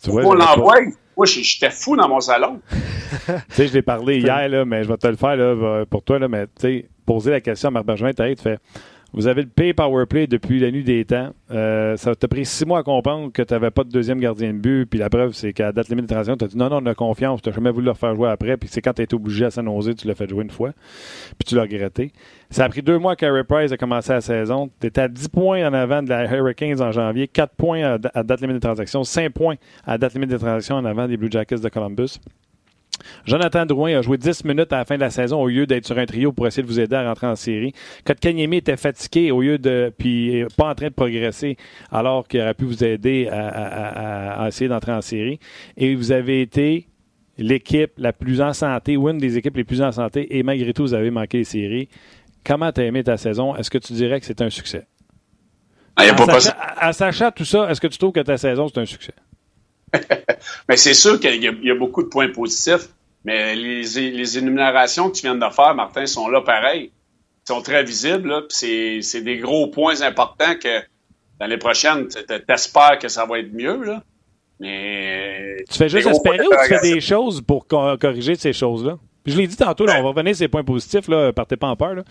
[0.03, 0.81] Tu vois on l'envoie.
[1.17, 2.61] Moi, j'étais fou dans mon salon.
[2.71, 6.03] tu sais, je l'ai parlé hier, là, mais je vais te le faire là, pour
[6.03, 8.59] toi, là, mais tu sais, poser la question à Marc Bergevin, tu fait
[9.13, 11.31] vous avez le pay power play depuis la nuit des temps.
[11.51, 14.53] Euh, ça t'a pris six mois à comprendre que tu n'avais pas de deuxième gardien
[14.53, 14.87] de but.
[14.87, 16.87] Puis la preuve, c'est qu'à date limite de transition, tu as dit non, non, on
[16.87, 17.43] a confiance.
[17.43, 18.57] Tu n'as jamais voulu le faire jouer après.
[18.57, 20.73] Puis c'est quand tu été obligé à s'annoncer, tu l'as fait jouer une fois.
[21.39, 22.13] Puis tu l'as regretté.
[22.51, 24.71] Ça a pris deux mois qu'Harry Price a commencé la saison.
[24.81, 28.23] Tu étais à 10 points en avant de la Hurricanes en janvier, 4 points à,
[28.23, 31.31] date limite de transaction, 5 points à date limite de transaction en avant des Blue
[31.31, 32.19] Jackets de Columbus.
[33.25, 35.87] Jonathan Drouin a joué 10 minutes à la fin de la saison au lieu d'être
[35.87, 37.73] sur un trio pour essayer de vous aider à rentrer en série.
[38.05, 41.57] Kotkaniemi était fatigué au lieu de puis pas en train de progresser
[41.91, 45.39] alors qu'il aurait pu vous aider à, essayer d'entrer en série.
[45.77, 46.87] Et vous avez été
[47.39, 50.73] l'équipe la plus en santé ou une des équipes les plus en santé et malgré
[50.73, 51.89] tout vous avez manqué les séries.
[52.45, 53.55] Comment tu as aimé ta saison?
[53.57, 54.87] Est-ce que tu dirais que c'est un succès?
[55.97, 59.13] Ah, en, sachant, tout ça, est-ce que tu trouves que ta saison c'est un succès?
[60.69, 62.89] mais c'est sûr qu'il y, a beaucoup de points positifs,
[63.25, 66.91] mais les, les, énumérations que tu viens de faire, Martin, sont là pareil.
[67.45, 68.47] Ils sont très visibles.
[68.49, 70.81] C'est des gros points importants que
[71.39, 73.85] l'année prochaine, tu espères que ça va être mieux.
[73.85, 74.03] Là.
[74.59, 75.65] Mais.
[75.71, 78.99] Tu fais juste espérer ou tu fais des choses pour corriger ces choses-là?
[79.27, 81.77] je l'ai dit tantôt, on va revenir sur ces points positifs, là, partez pas en
[81.77, 81.95] peur.
[81.95, 82.03] Là.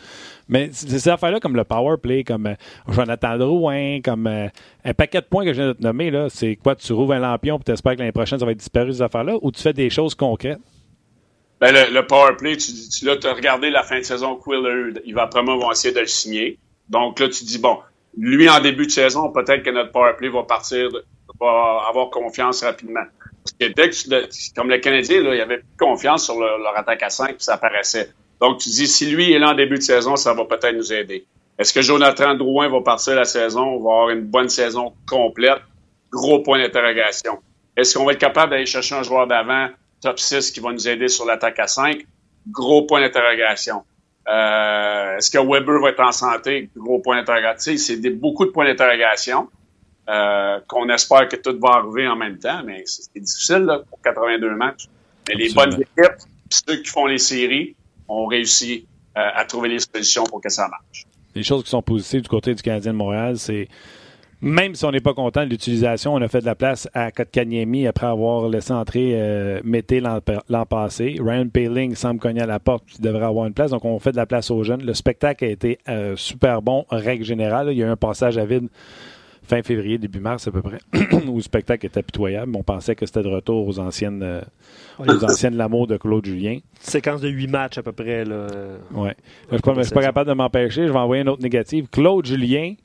[0.48, 2.56] Mais ces affaires-là, comme le power play, comme euh,
[2.88, 4.48] Jonathan Drouin, comme euh,
[4.86, 6.76] un paquet de points que je viens de te nommer, là, c'est quoi?
[6.76, 9.02] Tu rouvres un lampion et tu espères que l'année prochaine, ça va être disparu, ces
[9.02, 10.60] affaires-là, ou tu fais des choses concrètes?
[11.60, 15.28] Ben, le, power play, tu, tu as regardé la fin de saison, Quiller, il va
[15.28, 16.58] probablement essayer de le signer.
[16.88, 17.80] Donc là, tu dis, bon,
[18.18, 20.90] lui, en début de saison, peut-être que notre power play va partir,
[21.40, 23.04] va avoir confiance rapidement.
[24.56, 27.56] comme le Canadien, là, il avait plus confiance sur leur attaque à 5, puis ça
[27.56, 28.10] apparaissait.
[28.40, 30.94] Donc, tu dis, si lui est là en début de saison, ça va peut-être nous
[30.94, 31.26] aider.
[31.58, 33.64] Est-ce que Jonathan Drouin va partir la saison?
[33.64, 35.60] On va avoir une bonne saison complète?
[36.10, 37.40] Gros point d'interrogation.
[37.76, 39.68] Est-ce qu'on va être capable d'aller chercher un joueur d'avant,
[40.02, 42.06] top 6, qui va nous aider sur l'attaque à 5?
[42.48, 43.84] Gros point d'interrogation.
[44.28, 46.70] Euh, est-ce que Weber va être en santé?
[46.76, 47.74] Gros point d'interrogation.
[47.78, 49.50] C'est beaucoup de points d'interrogation.
[50.10, 54.02] Euh, qu'on espère que tout va arriver en même temps, mais c'est difficile là, pour
[54.02, 54.88] 82 matchs.
[55.28, 56.18] Mais les bonnes équipes,
[56.50, 57.76] ceux qui font les séries,
[58.08, 61.06] ont réussi euh, à trouver les solutions pour que ça marche.
[61.36, 63.68] Les choses qui sont positives du côté du Canadien de Montréal, c'est
[64.42, 67.12] Même si on n'est pas content de l'utilisation, on a fait de la place à
[67.12, 71.18] Kotkaniemi après avoir laissé entrer euh, Mété l'an passé.
[71.20, 73.72] Ryan Paling semble cogner à la porte, il devrait avoir une place.
[73.72, 74.84] Donc, on fait de la place aux jeunes.
[74.84, 77.68] Le spectacle a été euh, super bon, règle générale.
[77.72, 78.70] Il y a eu un passage à vide
[79.50, 80.78] fin février, début mars à peu près,
[81.28, 82.56] où le spectacle était pitoyable.
[82.56, 84.42] On pensait que c'était de retour aux anciennes, euh,
[85.00, 86.60] aux anciennes l'amour de Claude Julien.
[86.80, 88.24] Séquence de huit matchs à peu près.
[88.24, 88.46] Là,
[88.92, 89.16] ouais.
[89.52, 90.88] je ne suis pas capable de m'empêcher.
[90.88, 91.88] Je vais envoyer une autre négative.
[91.92, 92.76] Claude Julien,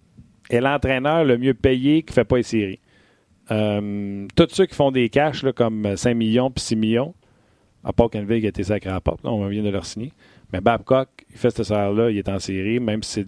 [0.51, 2.81] est l'entraîneur le mieux payé qui ne fait pas les séries.
[3.51, 7.15] Euh, tous ceux qui font des cash comme 5 millions puis 6 millions,
[7.83, 10.13] à part qui a été sacré à la porte, on vient de leur signer.
[10.53, 13.27] Mais Babcock, il fait ce salaire-là, il est en série, même si c'est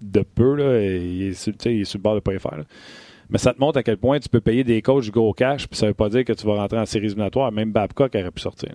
[0.00, 2.38] de peu, là, il, est sur, il est sur le bord de ne pas y
[2.38, 2.64] faire.
[3.30, 5.78] Mais ça te montre à quel point tu peux payer des coachs gros cash, puis
[5.78, 7.50] ça ne veut pas dire que tu vas rentrer en série éliminatoire.
[7.50, 8.70] Même Babcock aurait pu sortir.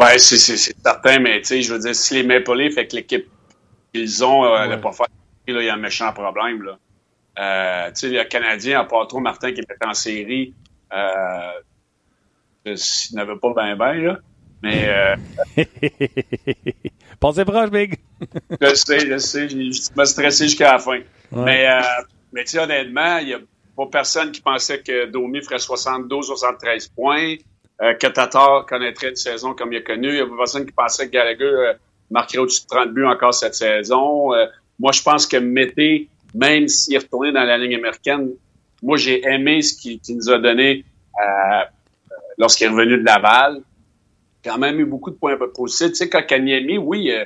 [0.00, 3.26] Oui, c'est certain, mais je veux dire, si les Maple Leafs, avec l'équipe
[3.92, 4.80] qu'ils ont, euh, ouais.
[4.80, 5.06] pas faire
[5.46, 6.62] il y a un méchant problème.
[6.62, 6.78] Là.
[7.38, 10.54] Euh, tu sais, le Canadien, à part trop Martin qui était en série,
[10.92, 14.18] euh, s'il n'avait pas ben ben, là.
[14.62, 14.88] Mais.
[14.88, 15.16] Euh,
[17.20, 17.98] Pensez proche, Big!
[18.60, 19.48] je sais, je sais.
[19.48, 21.00] Je me stressé jusqu'à la fin.
[21.32, 21.80] Mais, euh,
[22.32, 23.38] mais tu sais, honnêtement, il n'y a
[23.76, 27.36] pas personne qui pensait que Domi ferait 72-73 points,
[27.82, 30.08] euh, que Tatar connaîtrait une saison comme il a connu.
[30.08, 31.72] Il n'y a pas personne qui pensait que Gallagher euh,
[32.10, 34.32] marquerait au-dessus de 30 buts encore cette saison.
[34.74, 38.30] Euh, moi, je pense que Mété, même s'il est retourné dans la ligne américaine,
[38.82, 40.84] moi, j'ai aimé ce qu'il nous a donné
[41.20, 41.62] euh,
[42.38, 43.62] lorsqu'il est revenu de Laval.
[44.44, 45.90] Quand même eu beaucoup de points positifs.
[45.90, 47.24] Tu sais, quand Kanyemi, oui, euh,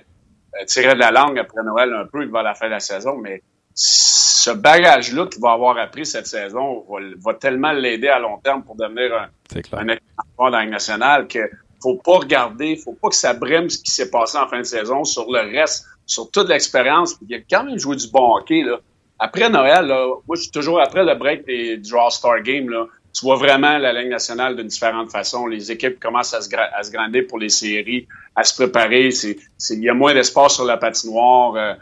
[0.66, 2.80] tirait de la langue après Noël un peu, il va à la fin de la
[2.80, 3.42] saison, mais
[3.74, 6.84] ce bagage-là qu'il va avoir appris cette saison
[7.24, 9.96] va, tellement l'aider à long terme pour devenir un, un
[10.36, 11.38] dans la nationale que
[11.80, 14.64] faut pas regarder, faut pas que ça brime ce qui s'est passé en fin de
[14.64, 17.16] saison sur le reste sur toute l'expérience.
[17.28, 18.62] Il a quand même joué du bon hockey.
[18.62, 18.80] Là.
[19.20, 22.68] Après Noël, là, moi, je suis toujours après le break des, du All-Star Game.
[22.70, 25.46] Là, tu vois vraiment la Ligue nationale d'une différente façon.
[25.46, 29.10] Les équipes commencent à se, à se grandir pour les séries, à se préparer.
[29.10, 29.36] C'est,
[29.70, 31.54] il y a moins d'espace sur la patinoire.
[31.56, 31.74] Euh,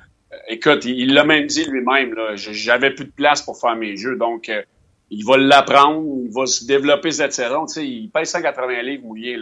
[0.48, 2.14] écoute, il l'a même dit lui-même.
[2.34, 4.16] J'avais plus de place pour faire mes jeux.
[4.16, 4.62] Donc, euh,
[5.10, 6.04] il va l'apprendre.
[6.24, 7.66] Il va se développer cette saison.
[7.66, 9.38] Tu sais, il paye 180 livres mouillés.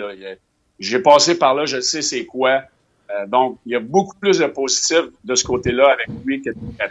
[0.78, 1.64] J'ai passé par là.
[1.64, 2.64] Je sais c'est quoi.
[3.10, 6.50] Euh, donc, il y a beaucoup plus de positifs de ce côté-là avec lui que
[6.50, 6.86] euh,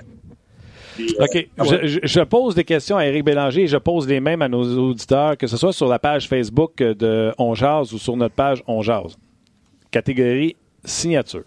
[1.19, 1.47] OK.
[1.57, 5.37] Je, pose des questions à Éric Bélanger et je pose les mêmes à nos auditeurs,
[5.37, 8.81] que ce soit sur la page Facebook de On ou sur notre page On
[9.89, 11.43] Catégorie signature.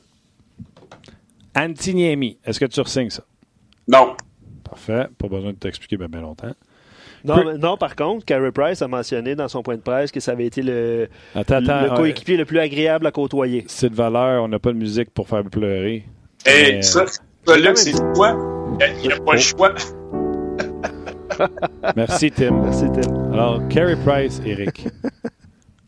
[1.57, 3.23] Antiniemi, est-ce que tu signes ça?
[3.89, 4.17] Non.
[4.65, 5.07] Parfait.
[5.17, 6.53] Pas besoin de t'expliquer bien, bien longtemps.
[7.27, 10.47] Non, par contre, Carey Price a mentionné dans son point de presse que ça avait
[10.47, 11.09] été le,
[11.97, 13.65] coéquipier le plus agréable à côtoyer.
[13.69, 16.05] C'est de valeur, on n'a pas de musique pour faire pleurer.
[16.47, 18.37] Et ça, c'est quoi?
[18.81, 19.75] Il n'y a pas le choix.
[21.97, 22.63] Merci, Tim.
[22.63, 23.33] Merci, Tim.
[23.33, 24.89] Alors, Carey Price, Eric,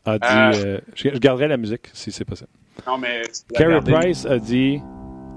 [0.05, 0.27] a dit.
[0.31, 2.51] Euh, euh, je, garderai la musique si c'est possible.
[2.87, 3.23] Non, mais.
[3.55, 4.81] Carey Price a dit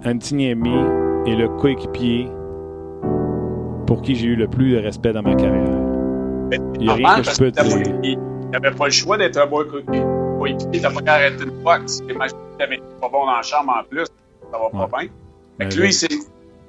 [0.05, 0.75] Antiniemi
[1.25, 2.27] est le coéquipier
[3.87, 5.70] pour qui j'ai eu le plus de respect dans ma carrière.
[6.51, 7.99] Il n'y a rien que je peux dire.
[8.03, 8.17] Il
[8.51, 10.03] n'avait pas le choix d'être un bon coéquipier.
[10.73, 11.79] Il n'a pas qu'à arrêter une fois.
[11.85, 14.05] Si n'avais pas bon dans la chambre en plus,
[14.51, 15.09] ça va pas bien.
[15.57, 15.95] Fait que lui,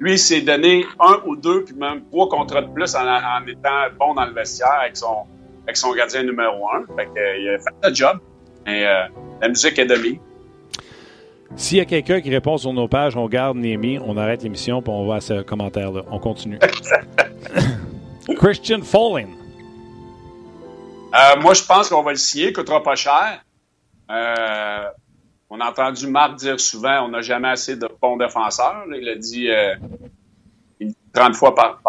[0.01, 4.15] lui, s'est donné un ou deux, puis même trois contrats de plus en, étant bon
[4.15, 5.25] dans le vestiaire avec son,
[5.65, 6.85] avec son gardien numéro un.
[6.97, 8.19] Fait que, il a fait le job.
[8.67, 9.05] Et euh,
[9.41, 10.21] la musique est demi.
[11.57, 14.81] S'il y a quelqu'un qui répond sur nos pages, on garde Némi, on arrête l'émission,
[14.81, 16.03] puis on va à ce commentaire-là.
[16.11, 16.59] On continue.
[18.37, 19.42] Christian Falling.
[21.15, 23.45] Euh, moi, je pense qu'on va le signer, il coûtera pas cher.
[24.11, 24.85] Euh,
[25.51, 28.85] on a entendu Marc dire souvent on n'a jamais assez de bons défenseurs.
[28.95, 29.49] il a dit
[31.13, 31.81] 30 euh, fois par,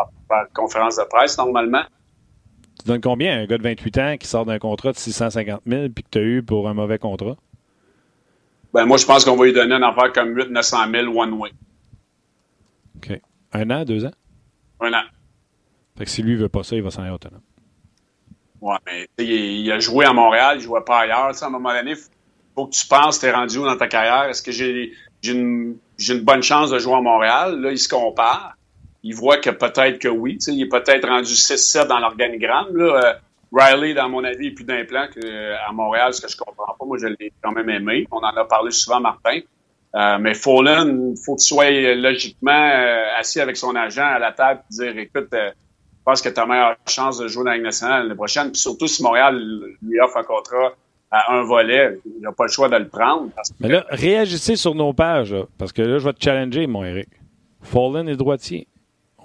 [0.54, 1.84] conférence de presse, normalement.
[2.80, 5.90] Tu donnes combien un gars de 28 ans qui sort d'un contrat de 650 000
[5.90, 7.38] puis que tu as eu pour un mauvais contrat?
[8.74, 11.34] Ben, moi, je pense qu'on va lui donner un affaire comme 8 900 000 one
[11.34, 11.52] way.
[12.98, 13.22] OK.
[13.54, 14.14] Un an, deux ans?
[14.82, 15.04] Un an.
[15.98, 17.42] Fait que si lui veut pas ça, il va s'en aller autonome.
[18.64, 21.32] Ouais, mais il, a joué à Montréal, il jouait pas ailleurs.
[21.44, 21.98] à un moment donné, il
[22.56, 24.30] faut que tu penses, t'es rendu où dans ta carrière?
[24.30, 24.94] Est-ce que j'ai
[25.26, 25.76] une,
[26.22, 27.60] bonne chance de jouer à Montréal?
[27.60, 28.56] Là, il se compare.
[29.04, 30.38] Il voit que peut-être que oui.
[30.48, 32.68] Il est peut-être rendu 6-7 dans l'organigramme.
[32.80, 33.14] Euh,
[33.52, 36.86] Riley, dans mon avis, est plus d'implant qu'à Montréal, ce que je comprends pas.
[36.86, 38.08] Moi, je l'ai quand même aimé.
[38.12, 39.42] On en a parlé souvent, Martin.
[39.96, 44.32] Euh, mais Fallen, il faut qu'il soit logiquement euh, assis avec son agent à la
[44.32, 45.52] table et dire écoute, euh,
[46.04, 48.52] pense que tu as meilleure chance de jouer dans la Ligue nationale l'année prochaine.
[48.52, 49.38] Puis surtout si Montréal
[49.82, 50.74] lui offre un contrat
[51.12, 53.30] à un volet, il n'a pas le choix de le prendre.
[53.60, 57.10] Mais là, réagissez sur nos pages, parce que là, je vais te challenger, mon Eric.
[57.62, 58.68] Fallen est droitier.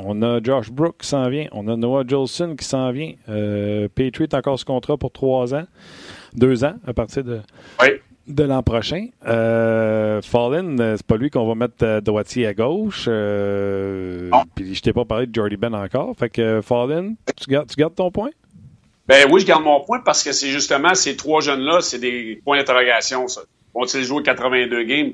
[0.00, 1.48] On a Josh Brook qui s'en vient.
[1.50, 3.14] On a Noah Jolson qui s'en vient.
[3.28, 5.64] Euh, Patriot encore ce contrat pour trois ans.
[6.34, 7.40] Deux ans à partir de,
[8.28, 9.08] de l'an prochain.
[9.26, 13.06] Euh, Fallen, euh, c'est pas lui qu'on va mettre à droitier à gauche.
[13.08, 16.14] Euh, puis je t'ai pas parlé de Jordy Ben encore.
[16.16, 18.30] Fait que Fallen, tu gardes, tu gardes ton point?
[19.06, 22.40] Ben oui, je garde mon point parce que c'est justement ces trois jeunes-là, c'est des
[22.44, 23.40] points d'interrogation, ça.
[23.74, 25.12] Vont-ils jouer 82 games?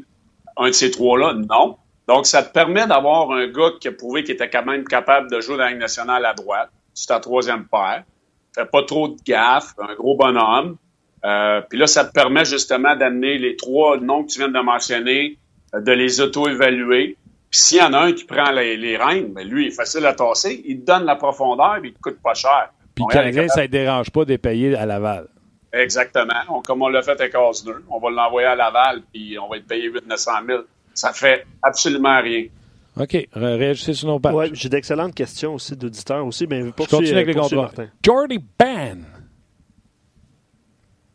[0.57, 1.35] Un de ces trois-là?
[1.35, 1.77] Non.
[2.09, 5.31] Donc, ça te permet d'avoir un gars qui a prouvé qu'il était quand même capable
[5.31, 6.71] de jouer dans la Ligue nationale à droite.
[6.93, 8.05] C'est ta troisième paire.
[8.55, 10.77] Fait pas trop de gaffes, un gros bonhomme.
[11.25, 14.61] Euh, puis là, ça te permet justement d'amener les trois noms que tu viens de
[14.61, 15.39] mentionner,
[15.75, 17.17] euh, de les auto-évaluer.
[17.51, 19.75] Puis s'il y en a un qui prend les, les rênes, ben lui, il est
[19.75, 20.63] facile à tasser.
[20.67, 22.71] Il te donne la profondeur, mais il te coûte pas cher.
[22.95, 25.29] Puis Canadien, ça ne dérange pas de payer à Laval.
[25.73, 26.63] Exactement.
[26.65, 29.67] comme on l'a fait avec Osner, on va l'envoyer à Laval, puis on va être
[29.67, 30.63] payé 800 000
[30.95, 32.47] Ça fait absolument rien.
[32.97, 33.29] OK.
[33.33, 34.35] Réagissez sur nos pages.
[34.35, 36.47] Ouais, j'ai d'excellentes questions aussi d'auditeurs aussi.
[36.47, 37.71] Mais Je continue avec les contrats.
[38.05, 39.05] Jordy Ben.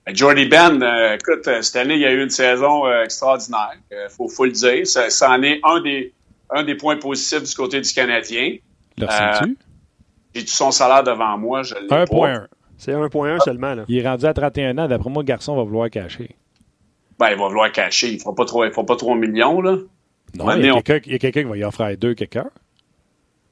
[0.10, 3.04] Ben, Jordy Ben, euh, écoute, euh, cette année, il y a eu une saison euh,
[3.04, 3.76] extraordinaire.
[3.92, 4.88] Il faut, faut, le dire.
[4.88, 6.14] Ça, ça, en est un des,
[6.50, 8.58] un des points positifs du côté du Canadien.
[8.98, 9.58] Le tu
[10.34, 11.62] J'ai tout son salaire devant moi.
[11.62, 12.48] 1.1.
[12.78, 13.76] C'est 1.1 seulement.
[13.76, 13.86] Là.
[13.88, 14.88] Il est rendu à 31 ans.
[14.88, 16.36] D'après moi, le garçon va vouloir cacher.
[17.20, 18.08] Ben, il va vouloir cacher.
[18.08, 19.78] Il ne fera pas 3, pas 3 millions, là.
[20.36, 22.50] Non, il y a quelqu'un qui va y offrir deux quelqu'un.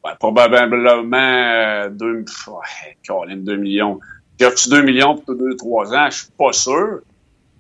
[0.04, 4.00] Ben, probablement 2, ouais, 2 millions.
[4.40, 7.00] J'ai reçu 2 millions pour 2-3 ans, je suis pas sûr.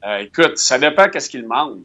[0.06, 1.82] Euh, écoute, ça dépend qu'est-ce qu'il demande.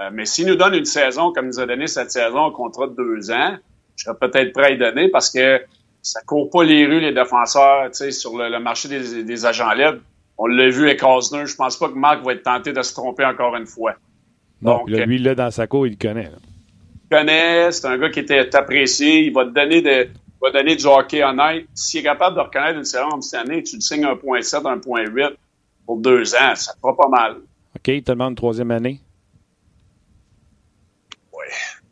[0.00, 2.50] Euh, mais s'il nous donne une saison comme il nous a donné cette saison, un
[2.50, 3.56] contrat de deux ans,
[3.96, 5.60] je serais peut-être prêt à y donner parce que
[6.02, 10.00] ça court pas les rues, les défenseurs, tu sais, sur le, marché des, agents libres.
[10.36, 11.46] On l'a vu avec Osner.
[11.46, 13.94] Je pense pas que Marc va être tenté de se tromper encore une fois.
[14.60, 16.30] Donc, lui, là, dans sa cour, il le connaît.
[17.04, 19.26] Il connaît, c'est un gars qui était apprécié.
[19.26, 20.08] Il va te donner de,
[20.44, 21.66] va donner du hockey honnête.
[21.74, 25.36] S'il est capable de reconnaître une saison cette année, tu le signes 1.7, 1.8
[25.86, 27.36] pour deux ans, ça fera pas mal.
[27.76, 29.00] OK, il te demande une troisième année.
[31.32, 31.46] Oui.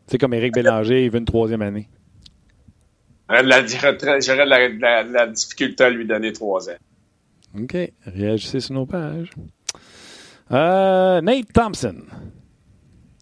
[0.07, 1.89] C'est comme Éric Bélanger, il veut une troisième année.
[3.29, 6.77] J'aurais de la, la, difficulté à lui donner trois ans.
[7.59, 7.77] OK.
[8.05, 9.31] Réagissez sur nos pages.
[10.51, 12.03] Euh, Nate Thompson.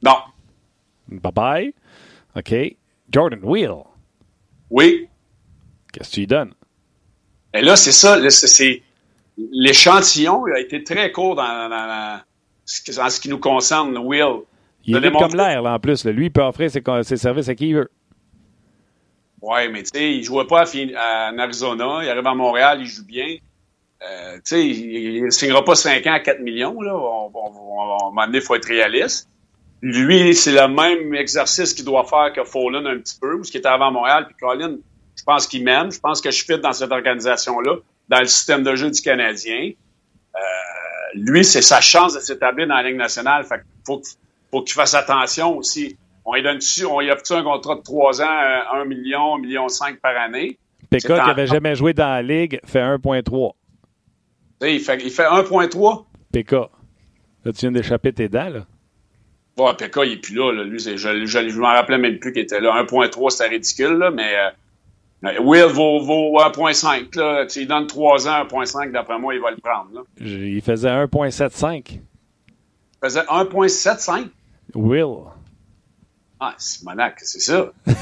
[0.03, 0.17] Non.
[1.09, 1.73] Bye-bye.
[2.37, 2.77] OK.
[3.11, 3.85] Jordan Wheel.
[4.71, 5.10] Oui.
[5.93, 6.53] Qu'est-ce que tu lui donnes?
[7.55, 8.19] Et là, c'est ça.
[9.53, 12.21] L'échantillon a été très court dans, dans,
[12.65, 14.43] ce qui nous concerne, Will.
[14.85, 16.05] Il est comme l'air, là, en plus.
[16.07, 17.91] Lui, il peut offrir ses, ses, services à qui il veut.
[19.43, 22.01] Oui, mais tu sais, il ne jouait pas à, en Arizona.
[22.03, 23.37] Il arrive à Montréal, il joue bien.
[24.03, 26.81] Euh, tu sais, il ne signera pas 5 ans à 4 millions.
[26.81, 26.95] Là.
[26.95, 29.29] On, on, on, il faut être réaliste.
[29.83, 33.51] Lui, c'est le même exercice qu'il doit faire que Fallen un petit peu, ou ce
[33.51, 34.27] qui était avant Montréal.
[34.27, 34.77] Puis Colin,
[35.21, 35.93] je pense qu'il m'aime.
[35.93, 37.77] Je pense que je fit dans cette organisation-là,
[38.09, 39.73] dans le système de jeu du Canadien.
[40.35, 40.41] Euh,
[41.15, 43.45] lui, c'est sa chance de s'établir dans la Ligue nationale.
[43.45, 44.01] Fait faut,
[44.51, 45.99] faut qu'il fasse attention aussi.
[46.25, 49.39] On lui donne on lui offre un contrat de 3 ans, 1 euh, million, 1
[49.41, 50.59] million 5 par année?
[50.89, 53.53] Péka, qui n'avait jamais joué dans la Ligue, fait 1.3.
[54.63, 56.05] Il fait, il fait 1.3?
[56.33, 56.71] Péka.
[57.45, 58.67] Là, tu viens d'échapper tes dents, là.
[59.57, 60.51] Bon, Péka, il est plus là.
[60.53, 60.65] là.
[60.65, 62.83] Lui, je, je m'en rappelais même plus qu'il était là.
[62.83, 64.51] 1.3, c'était ridicule, là, mais euh,
[65.23, 67.17] Will vaut, vaut 1.5.
[67.19, 67.47] Là.
[67.47, 69.91] Tu lui donnes 3 ans, 1.5, d'après moi, il va le prendre.
[69.93, 70.01] Là.
[70.19, 71.83] Il faisait 1.75.
[71.87, 72.01] Il
[73.03, 74.29] faisait 1.75?
[74.75, 75.25] Will.
[76.43, 77.71] Ah, c'est Monac, c'est ça.
[77.87, 77.93] il,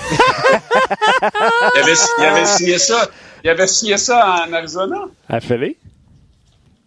[1.80, 3.08] avait, il, avait, signé ça.
[3.42, 5.06] Il avait signé ça en Arizona.
[5.28, 5.76] À Philly?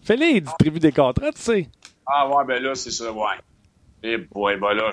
[0.01, 1.67] Philly, il distribue des contrats, tu sais.
[2.05, 3.35] Ah ouais, ben là, c'est ça, ouais.
[4.01, 4.91] Et eh boy, ben là,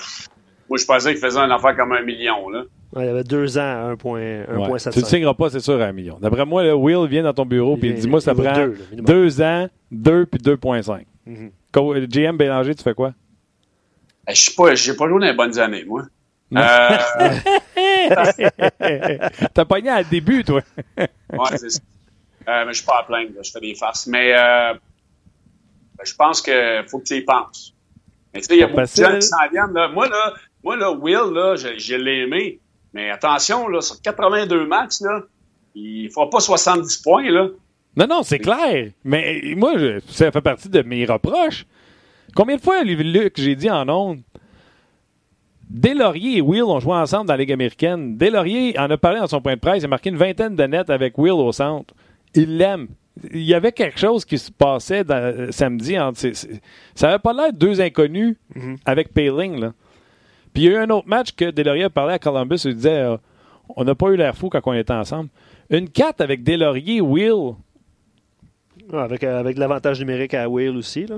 [0.68, 2.64] moi, je pensais qu'il faisait un affaire comme un million, là.
[2.94, 4.70] Ouais, il y avait deux ans à 1,7.
[4.70, 4.92] Ouais.
[4.92, 6.18] Tu ne signeras pas, c'est sûr, à un million.
[6.20, 9.42] D'après moi, le Will vient dans ton bureau et il dit Moi, ça prend deux,
[9.42, 11.04] ans, deux puis 2,5.
[11.26, 12.06] Mm -hmm.
[12.06, 13.12] GM Bélanger, tu fais quoi?
[14.26, 16.04] Eh, je sais pas, j'ai pas joué dans les bonnes années, moi.
[16.56, 16.96] Euh...
[19.54, 20.62] T'as pogné à le début, toi.
[20.96, 21.80] ouais, c'est ça.
[22.48, 24.06] Euh, mais je suis pas à plaindre, je fais des farces.
[24.06, 27.74] Mais euh, ben, je pense qu'il faut que tu y penses.
[28.32, 29.74] Mais tu sais, il y a beaucoup de gens qui s'en viennent.
[29.74, 29.88] Là.
[29.88, 32.60] Moi, là, moi, là, Will, là, je, je l'ai aimé.
[32.98, 35.20] Mais attention, là, sur 82 matchs, là,
[35.76, 37.30] il ne fera pas 70 points.
[37.30, 37.46] Là.
[37.96, 38.90] Non, non, c'est clair.
[39.04, 39.74] Mais moi,
[40.08, 41.64] ça fait partie de mes reproches.
[42.34, 44.18] Combien de fois, Luc, j'ai dit en ondes,
[45.70, 48.18] Delaurier et Will ont joué ensemble dans la Ligue américaine.
[48.18, 49.78] Delaurier en a parlé dans son point de presse.
[49.82, 51.94] Il a marqué une vingtaine de nets avec Will au centre.
[52.34, 52.88] Il l'aime
[53.32, 55.98] il y avait quelque chose qui se passait euh, samedi.
[55.98, 56.32] Entre
[56.94, 58.76] ça n'avait pas l'air de deux inconnus mm-hmm.
[58.84, 59.60] avec Payling.
[59.60, 59.72] Là.
[60.52, 62.60] Puis il y a eu un autre match que Delaurier parlait à Columbus.
[62.64, 63.16] Il disait euh,
[63.76, 65.28] On n'a pas eu l'air fou quand on était ensemble.
[65.70, 67.54] Une 4 avec Delaurier, Will.
[68.92, 71.06] avec, euh, avec l'avantage numérique à Will aussi.
[71.06, 71.16] Là.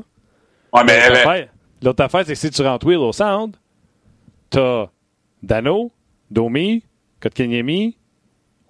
[0.72, 1.48] Ouais, mais.
[1.82, 3.58] L'autre affaire, c'est que si tu rentres Will au centre,
[4.50, 4.88] t'as
[5.42, 5.90] Dano,
[6.30, 6.82] Domi,
[7.20, 7.96] Kotkaniemi,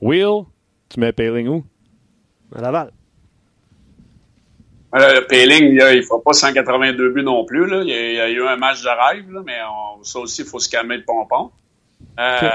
[0.00, 0.44] Will,
[0.88, 1.64] tu mets Payling où?
[2.54, 2.92] À Laval.
[4.92, 7.66] Le Payling, il ne faut pas 182 buts non plus.
[7.66, 7.82] Là.
[7.82, 9.58] Il, y a, eu un match de rêve, là, mais
[10.02, 11.52] ça aussi, il faut se calmer le pompon.
[12.18, 12.50] Euh,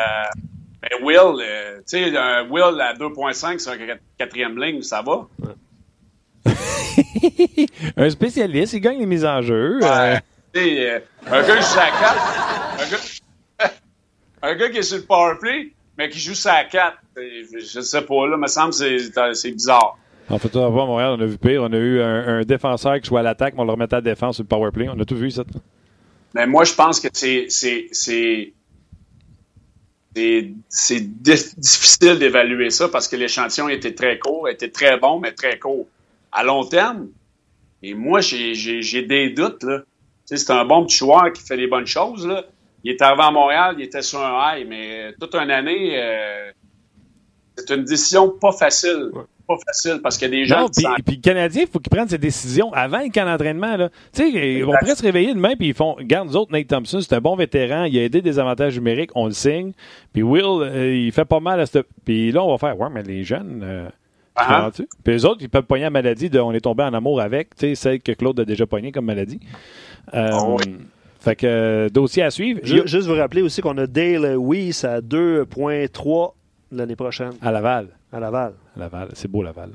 [0.81, 2.09] mais Will, euh, tu sais,
[2.49, 3.77] Will à 2.5 c'est un
[4.17, 5.27] quatrième ligne, ça va?
[7.97, 9.79] un spécialiste, il gagne les mises en jeu.
[9.81, 10.17] Euh.
[10.55, 13.71] un gars qui joue à 4, un gars,
[14.43, 18.01] un gars qui est sur le power play, mais qui joue à 4, je sais
[18.01, 19.97] pas, là, me semble que c'est bizarre.
[20.29, 21.61] En fait, à Montréal, on a vu pire.
[21.63, 24.01] On a eu un, défenseur qui jouait à l'attaque, mais on le remettait à la
[24.01, 24.89] défense sur le power play.
[24.89, 25.43] On a tout vu, ça.
[26.33, 28.53] Mais moi, je pense que c'est c'est
[30.99, 35.87] difficile d'évaluer ça parce que l'échantillon était très court, était très bon, mais très court.
[36.31, 37.07] À long terme,
[37.83, 39.63] et moi, j'ai des doutes.
[39.63, 39.81] là.
[40.25, 42.25] C'est un bon petit joueur qui fait des bonnes choses.
[42.25, 42.43] Là.
[42.83, 46.51] Il est arrivé à Montréal, il était sur un high, mais toute une année, euh,
[47.57, 49.11] c'est une décision pas facile
[49.47, 51.79] pas facile parce qu'il y a des gens non, qui puis, le Canadien, il faut
[51.79, 53.77] qu'il prenne ses décisions avant le camp d'entraînement.
[53.77, 56.67] Tu sais, ils vont presque se réveiller demain puis ils font Garde, nous autres, Nate
[56.67, 59.71] Thompson, c'est un bon vétéran, il a aidé des avantages numériques, on le signe.
[60.13, 61.79] Puis Will, euh, il fait pas mal à ce.
[62.03, 63.61] Puis là, on va faire Ouais, mais les jeunes.
[63.63, 63.87] Euh,
[64.37, 64.71] uh-huh.
[65.03, 67.55] Puis les autres, ils peuvent pogner la maladie de on est tombé en amour avec,
[67.55, 69.39] tu sais, celle que Claude a déjà pogné comme maladie.
[70.13, 70.57] Euh, oh,
[71.19, 72.59] fait que dossier à suivre.
[72.63, 76.33] Juste vous rappeler aussi qu'on a Dale Weiss à 2.3
[76.71, 77.31] l'année prochaine.
[77.41, 77.87] À Laval.
[78.15, 78.53] À Laval.
[78.75, 79.09] À Laval.
[79.13, 79.71] C'est beau, Laval.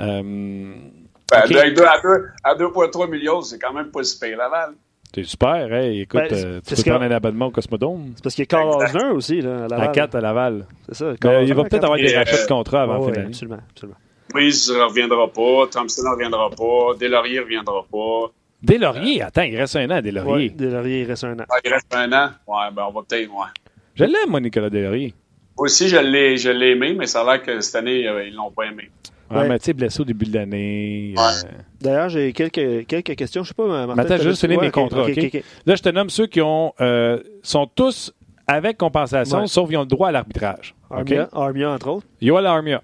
[0.00, 4.74] Euh, ben, à 2,3 millions, c'est quand même pas super, Laval.
[5.14, 8.12] C'est super, hey, écoute, ben, euh, tu peux prendre un abonnement au Cosmodome.
[8.16, 9.88] C'est parce qu'il y a Carl aussi, là, à Laval.
[9.88, 10.66] À 4 à Laval.
[10.88, 11.42] C'est ça.
[11.42, 13.98] il va peut-être avoir des rachats de contrat avant oh, fin Absolument, absolument.
[14.34, 18.32] Ne reviendra pas, Thompson ne reviendra pas, Delaurier ne reviendra pas.
[18.62, 20.48] Delaurier, attends, il reste un an, Delaurier.
[20.48, 21.44] Ouais, Delaurier, il reste un an.
[21.48, 22.30] Ah, il reste un an?
[22.46, 23.48] Ouais, ben on va peut-être, ouais.
[23.94, 25.14] Je l'aime, moi, Nicolas Delaurier.
[25.60, 28.26] Moi aussi, je l'ai, je l'ai aimé, mais ça a l'air que cette année, euh,
[28.26, 28.88] ils l'ont pas aimé.
[29.30, 31.14] Ouais, mais tu sais, blessé au début de l'année.
[31.18, 31.48] Euh,
[31.82, 33.42] D'ailleurs, j'ai quelques, quelques questions.
[33.42, 33.94] Je sais pas, Martin.
[33.94, 35.06] Mais attends, je vais juste finir mes contrats.
[35.06, 38.10] Là, je te nomme ceux qui ont, euh, sont tous
[38.46, 40.74] avec compensation, sauf qu'ils ont le droit à l'arbitrage.
[40.90, 42.06] Armia, Armia, entre autres.
[42.22, 42.82] Yoel Armia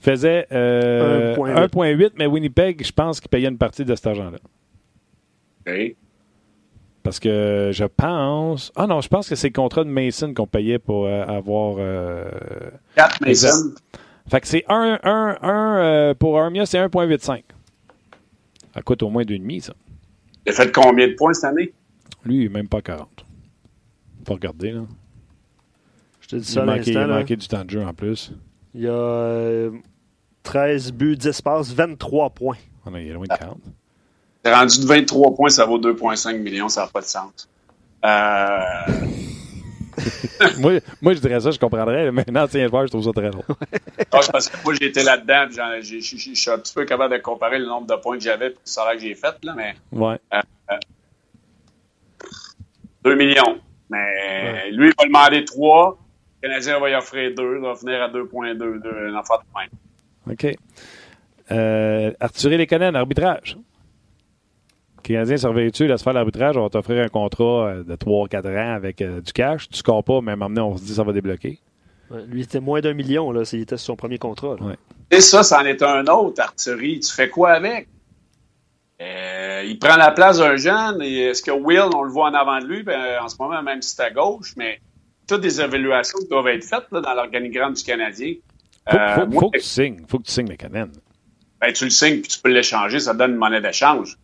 [0.00, 4.38] faisait 1,8, mais Winnipeg, je pense qu'il payait une partie de cet argent-là.
[5.68, 5.94] OK.
[7.02, 8.72] Parce que je pense.
[8.76, 11.76] Ah non, je pense que c'est le contrat de Mason qu'on payait pour euh, avoir.
[11.78, 12.30] Euh,
[12.96, 13.74] 4 Mason.
[14.30, 17.42] Fait que c'est 1, 1, 1 euh, pour Armia, c'est 1,85.
[18.74, 19.74] Ça coûte au moins 2,5, ça.
[20.46, 21.72] Il a fait combien de points cette année?
[22.24, 23.08] Lui, même pas 40.
[24.26, 24.82] Faut regarder, là.
[26.20, 27.92] Je te dis ça il a manqué, il a manqué du temps de jeu en
[27.92, 28.32] plus.
[28.74, 29.70] Il y a
[30.44, 32.56] 13 euh, buts, 10 passes, 23 points.
[32.86, 33.58] Ah il est loin de 40.
[34.44, 37.48] C'est rendu de 23 points, ça vaut 2,5 millions, ça n'a pas de sens.
[38.04, 38.58] Euh...
[40.58, 43.30] moi, moi, je dirais ça, je comprendrais, mais un ancien joueur, je trouve ça très
[43.30, 43.44] long.
[44.10, 45.46] ah, parce que moi, j'étais là-dedans,
[45.80, 48.50] je suis un petit peu capable de comparer le nombre de points que j'avais et
[48.50, 49.74] le salaire que j'ai fait, là, mais.
[49.92, 50.18] Ouais.
[50.34, 50.40] Euh,
[53.04, 53.60] 2 euh, millions.
[53.90, 55.98] Mais lui, il va demander 3.
[56.42, 57.56] Le Canadien va y offrir 2.
[57.56, 59.66] Il va finir à 2,2, un enfant de point.
[60.30, 60.56] OK.
[61.50, 63.56] Euh, Arthur Lekonen, arbitrage.
[65.02, 69.02] Canadien surveille-tu, laisse faire l'arbitrage, on va t'offrir un contrat euh, de 3-4 ans avec
[69.02, 69.68] euh, du cash.
[69.68, 71.58] Tu scores pas, mais maintenant, on se dit ça va débloquer.
[72.28, 74.56] lui, c'était moins d'un million, là, s'il était sur son premier contrat.
[75.10, 77.00] Et ça, ça en est un autre, Arthurie.
[77.00, 77.88] Tu fais quoi avec?
[79.00, 81.02] Euh, il prend la place d'un jeune.
[81.02, 82.82] Est-ce que Will, on le voit en avant de lui?
[82.82, 84.80] Ben, en ce moment, même si c'est à gauche, mais
[85.26, 88.34] toutes des évaluations qui doivent être faites dans l'organigramme du Canadien.
[88.88, 88.98] Faut,
[89.32, 90.02] faut, que tu signes.
[90.08, 90.88] faut que tu signes le Canadien.
[91.60, 93.00] Ben, tu le signes puis tu peux l'échanger.
[93.00, 94.16] Ça donne une monnaie d'échange.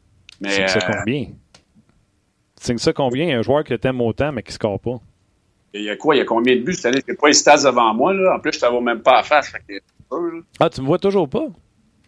[0.44, 1.26] C'est ça euh, combien?
[2.56, 3.38] C'est ça combien?
[3.38, 5.00] Un joueur que t'aimes autant, mais qui ne score pas.
[5.74, 6.14] Il y a quoi?
[6.14, 7.02] Il y a combien de buts cette année?
[7.06, 8.36] C'est pas les stats devant moi, là.
[8.36, 9.52] En plus, je ne vois même pas à face.
[10.60, 11.46] ah, tu me vois toujours pas?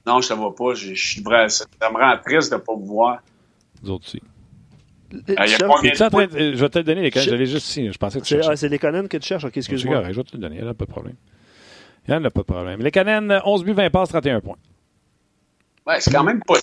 [0.06, 0.74] Non, je ne te vois pas.
[0.74, 3.22] Je, suis vrai, ça, me rend triste de ne pas vous voir.
[3.82, 4.22] Vous autres aussi.
[5.12, 7.68] Euh, il y a combien de train Je vais te donner les Je l'ai juste
[7.68, 7.92] ici.
[7.92, 9.44] Je pensais que tu Ah, c'est les Canons que tu cherches?
[9.44, 10.04] Ok, excuse-moi.
[10.10, 10.56] Je vais te le donner.
[10.56, 11.16] Il n'y a pas de problème.
[12.08, 12.80] Il n'y a pas de problème.
[12.80, 14.56] Les Canons, 11 buts, 20 passes, 31 points.
[15.86, 16.54] Ouais, c'est quand même pas.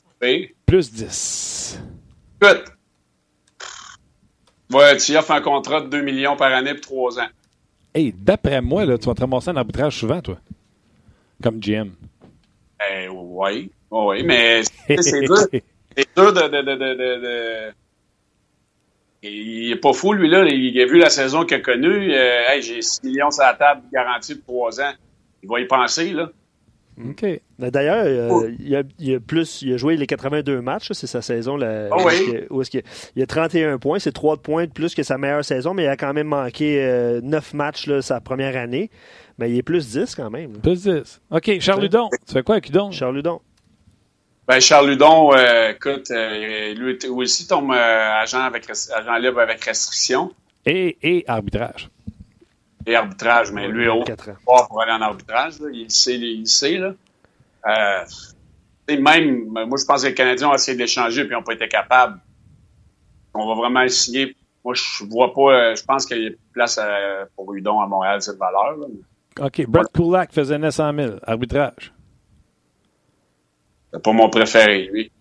[0.65, 1.81] Plus 10.
[2.41, 2.65] Écoute.
[4.71, 7.27] Ouais, tu offres un contrat de 2 millions par année pour 3 ans.
[7.93, 10.37] Hey, d'après moi, là, tu vas te ramasser en arbitrage souvent, toi.
[11.41, 11.91] Comme GM.
[12.91, 13.71] Eh, oui.
[13.89, 15.37] Oui, mais c'est dur.
[15.97, 17.73] C'est dur de, de, de, de,
[19.23, 20.45] il n'est pas fou, lui, là.
[20.45, 22.13] Il a vu la saison qu'il a connue.
[22.13, 24.93] Euh, j'ai 6 millions sur la table garantie de 3 ans.
[25.41, 26.29] Il va y penser, là.
[27.05, 27.25] OK.
[27.59, 31.55] D'ailleurs, euh, il, a, plus, il a joué les 82 matchs, c'est sa saison.
[31.55, 32.39] Là, oh oui.
[32.49, 32.77] où est-ce
[33.15, 35.87] il, a 31 points, c'est 3 points de plus que sa meilleure saison, mais il
[35.87, 36.77] a quand même manqué
[37.23, 38.89] 9 euh, matchs là, sa première année.
[39.37, 40.53] Mais il est plus 10 quand même.
[40.59, 41.21] Plus 10.
[41.29, 42.09] OK, Charles Ludon.
[42.25, 42.89] Tu fais quoi avec Ludon?
[42.91, 43.41] Charles Ludon.
[44.47, 50.31] Ben, Charles Ludon, euh, écoute, lui aussi tombe agent, avec, agent libre avec restriction.
[50.65, 51.89] Et, et arbitrage
[52.87, 56.93] et arbitrage, mais lui, au pas pour aller en arbitrage, il sait, il sait, là.
[57.67, 58.05] Euh,
[58.89, 62.19] même, moi, je pense que les Canadiens ont essayé d'échanger puis n'ont pas été capables.
[63.33, 64.35] On va vraiment essayer.
[64.63, 67.87] Moi, je vois pas, euh, je pense qu'il y a place euh, pour Udon à
[67.87, 68.77] Montréal, cette valeur.
[68.77, 69.45] Là.
[69.45, 69.67] OK.
[69.67, 71.15] Brett Kulak faisait 900 000.
[71.23, 71.93] Arbitrage.
[73.91, 75.11] C'est pas mon préféré, lui.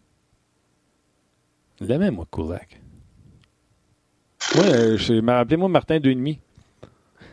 [1.81, 2.81] L'aimais, moi, Kulak.
[4.55, 4.97] Ouais,
[5.27, 6.39] rappelez-moi Martin 2,5.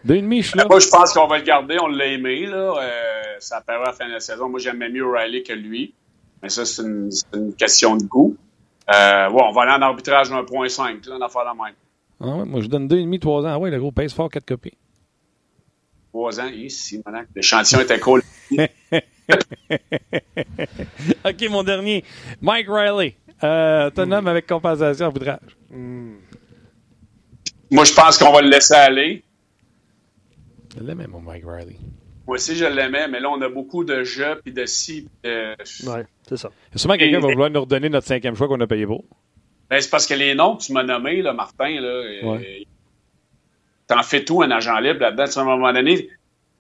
[0.06, 1.78] Deux demi, je Moi, je pense qu'on va le garder.
[1.82, 2.46] On l'a aimé.
[2.46, 2.76] Là.
[2.78, 4.50] Euh, ça apparaît à la fin de la saison.
[4.50, 5.94] Moi, j'aimais mieux Riley que lui.
[6.42, 8.36] Mais ça, c'est une, une, question de goût.
[8.94, 11.08] Euh, ouais, on va aller en arbitrage 1.5.
[11.08, 11.74] Là, on a fait la même.
[12.20, 13.48] Ah ouais, moi, je donne 2,5, 3 ans.
[13.48, 14.78] Ah ouais, le gros pèse fort, 4 copies.
[16.12, 17.24] 3 ans, ici, maintenant.
[17.34, 18.22] L'échantillon était cool.
[21.26, 22.04] OK, mon dernier.
[22.42, 23.16] Mike Riley.
[23.42, 24.28] Euh, autonome mm.
[24.28, 25.58] avec compensation arbitrage.
[25.70, 26.16] Mm.
[27.72, 29.24] Moi, je pense qu'on va le laisser aller.
[30.78, 31.78] Je l'aimais, mon Mike Riley.
[32.26, 35.10] Moi aussi, je l'aimais, mais là, on a beaucoup de jeux puis de si.
[35.24, 35.56] De...
[35.86, 36.50] Oui, c'est ça.
[36.70, 38.68] Il y a sûrement quelqu'un qui va vouloir nous redonner notre cinquième choix qu'on a
[38.68, 39.04] payé pour.
[39.70, 42.66] Ben, c'est parce que les noms que tu m'as nommés, là, Martin, là, ouais.
[43.88, 45.26] t'en fais tout un agent libre là-dedans.
[45.36, 46.10] À un moment donné, il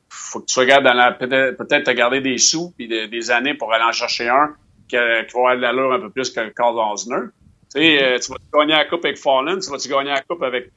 [0.09, 1.13] faut que tu regardes dans la.
[1.13, 4.55] Peut-être te garder des sous puis des années pour aller en chercher un
[4.87, 7.27] qui, va avoir de l'allure un peu plus que Carl Osner.
[7.73, 10.43] Tu sais, euh, tu vas gagner la coupe avec Fallen, tu vas-tu gagner la coupe
[10.43, 10.71] avec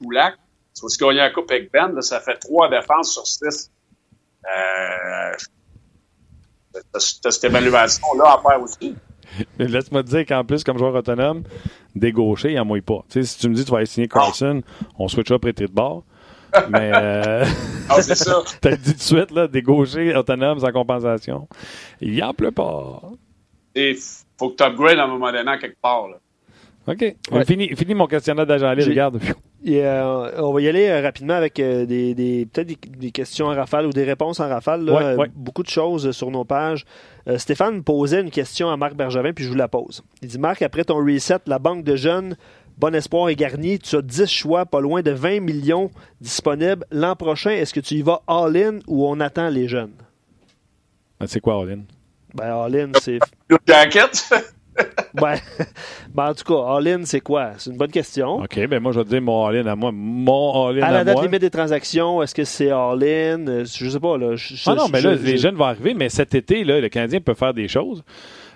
[0.78, 3.70] Poulac, tu vas-tu gagner la coupe avec Ben, là, ça fait trois défenses sur six.
[4.44, 5.34] Euh,
[6.98, 8.94] cette évaluation-là à faire aussi.
[9.58, 11.42] Laisse-moi te dire qu'en plus, comme joueur autonome,
[11.94, 13.04] des gauchers, il n'y en mouille pas.
[13.08, 14.62] sais, si tu me dis que tu vas aller signer Carlson,
[14.98, 16.04] on switchera prêter de bord.
[16.70, 17.44] Mais euh,
[17.88, 18.42] ah, c'est ça.
[18.60, 21.48] T'as dit tout de suite, là, des gauchers autonomes sans compensation.
[22.00, 23.02] Il n'y en pleut pas.
[23.74, 23.96] Il
[24.38, 26.08] faut que tu upgrades à un moment donné quelque part.
[26.08, 26.18] Là.
[26.86, 27.16] OK.
[27.46, 29.20] Fini, fini, mon questionnaire d'agent libre, regarde.
[29.68, 33.54] Euh, on va y aller euh, rapidement avec euh, des, des peut-être des, questions en
[33.54, 34.88] rafale ou des réponses en rafale.
[35.34, 36.84] Beaucoup de choses sur nos pages.
[37.36, 40.04] Stéphane posait une question à Marc Bergevin, puis je vous la pose.
[40.22, 42.36] Il dit Marc, après ton reset, la banque de jeunes,
[42.78, 43.78] Bon Espoir est garnie.
[43.78, 45.90] Tu as 10 choix, pas loin de 20 millions
[46.20, 46.84] disponibles.
[46.92, 49.94] L'an prochain, est-ce que tu y vas all-in ou on attend les jeunes?
[51.18, 51.80] Ben, C'est quoi all-in?
[52.34, 53.18] Ben, all-in, c'est.
[53.66, 54.30] jacket
[55.14, 55.36] ben,
[56.14, 57.52] ben, en tout cas, all-in, c'est quoi?
[57.58, 58.36] C'est une bonne question.
[58.36, 59.90] OK, ben moi, je vais te dire mon all-in à moi.
[59.92, 63.46] Mon all-in à, à la date limite des transactions, est-ce que c'est all-in?
[63.48, 64.16] Euh, je sais pas.
[64.16, 64.34] Là,
[64.66, 67.34] ah non, mais là, les jeunes vont arriver, mais cet été, là, le Canadien peut
[67.34, 68.04] faire des choses.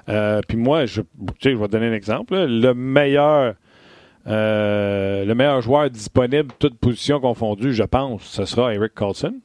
[0.08, 1.02] Euh, puis moi, je,
[1.40, 2.34] je vais te donner un exemple.
[2.34, 3.54] Le meilleur...
[4.26, 9.40] Euh, le meilleur joueur disponible, toute position confondue, je pense, ce sera Eric Carlson.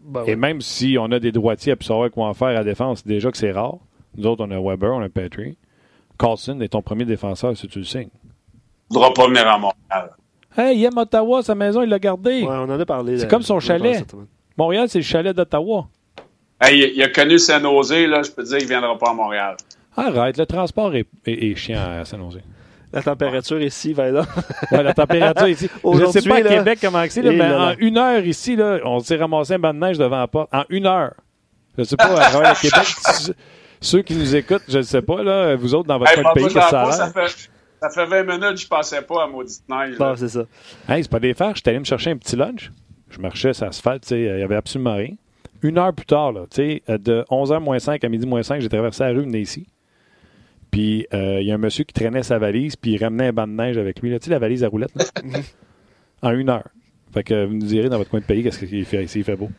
[0.00, 3.06] Ben Et même si on a des droitiers à savoir quoi en faire à défense,
[3.06, 3.78] déjà que c'est rare.
[4.16, 5.56] Nous autres, on a Weber, on a Petrie.
[6.18, 8.10] Carlson est ton premier défenseur si tu le signes.
[8.90, 10.10] Il ne voudra pas venir à Montréal.
[10.56, 12.42] Hey, il aime Ottawa, sa maison, il l'a gardé.
[12.42, 13.18] Ouais, on en a parlé.
[13.18, 14.04] C'est comme son chalet.
[14.56, 15.88] Montréal, c'est le chalet d'Ottawa.
[16.60, 19.14] Hey, il a connu Saint-Nosé, là, je peux te dire qu'il ne viendra pas à
[19.14, 19.56] Montréal.
[19.96, 22.40] Arrête, le transport est, est, chiant à Saint-Nosé.
[22.92, 24.24] La température ici, va là.
[24.70, 25.68] ouais, la température ici.
[25.84, 29.00] je ne sais pas à Québec comment c'est, mais en une heure ici, là, on
[29.00, 30.48] s'est ramassé un banc de neige devant la porte.
[30.54, 31.14] En une heure.
[31.76, 32.86] Je ne sais pas, à Québec,
[33.84, 36.52] ceux qui nous écoutent, je ne sais pas, là, vous autres, dans votre pays, que
[36.52, 39.62] ça a ça fait, ça fait 20 minutes que je ne passais pas à maudite
[39.68, 39.98] neige.
[39.98, 40.44] Bon, c'est ça.
[40.88, 41.54] Hey, c'est pas des fers.
[41.54, 42.70] J'étais allé me chercher un petit lunch.
[43.10, 45.10] Je marchais, ça se fait, il n'y avait absolument rien.
[45.62, 49.04] Une heure plus tard, là, de 11h moins 5 à midi moins 5, j'ai traversé
[49.04, 49.66] la rue, venais ici.
[50.70, 53.32] Puis euh, il y a un monsieur qui traînait sa valise, puis il ramenait un
[53.32, 54.10] banc de neige avec lui.
[54.18, 54.92] Tu sais, la valise à roulette,
[56.22, 56.68] en une heure.
[57.12, 59.24] Fait que vous nous direz dans votre coin de pays qu'est-ce qu'il fait ici, il
[59.24, 59.50] fait beau.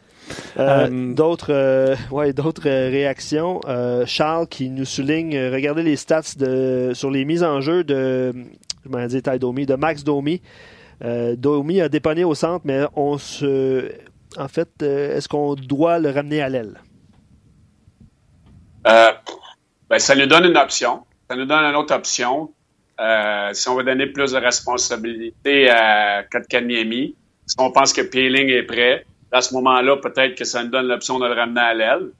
[0.57, 3.61] Euh, euh, d'autres, euh, ouais, d'autres réactions.
[4.05, 8.33] Charles qui nous souligne, regardez les stats de, sur les mises en jeu de,
[8.85, 10.41] je Domi, de Max Domi.
[11.01, 13.91] Domi a dépanné au centre, mais on se,
[14.37, 16.81] en fait, est-ce qu'on doit le ramener à l'aile?
[18.83, 21.01] Ben, ça lui donne une option.
[21.29, 22.51] Ça nous donne une autre option.
[23.53, 27.15] si on veut donner plus de responsabilité à Kotkaniemi,
[27.47, 29.05] si on pense que Peeling est prêt,
[29.35, 32.11] à ce moment-là, peut-être que ça nous donne l'option de le ramener à l'aile.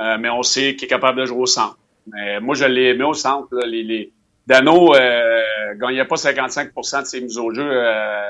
[0.00, 1.78] Euh, mais on sait qu'il est capable de jouer au centre.
[2.10, 3.48] Mais moi, je l'ai aimé au centre.
[3.66, 4.10] les,
[4.46, 5.42] Dano euh,
[5.76, 8.22] gagnait pas 55% de ses mises au jeu euh,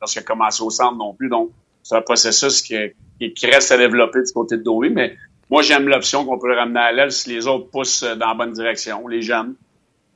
[0.00, 1.28] lorsqu'il a commencé au centre non plus.
[1.28, 1.50] Donc,
[1.82, 2.76] c'est un processus qui,
[3.18, 4.90] qui, reste à développer du côté de Dowie.
[4.90, 5.14] Mais
[5.50, 8.34] moi, j'aime l'option qu'on peut le ramener à l'aile si les autres poussent dans la
[8.34, 9.54] bonne direction, les jeunes.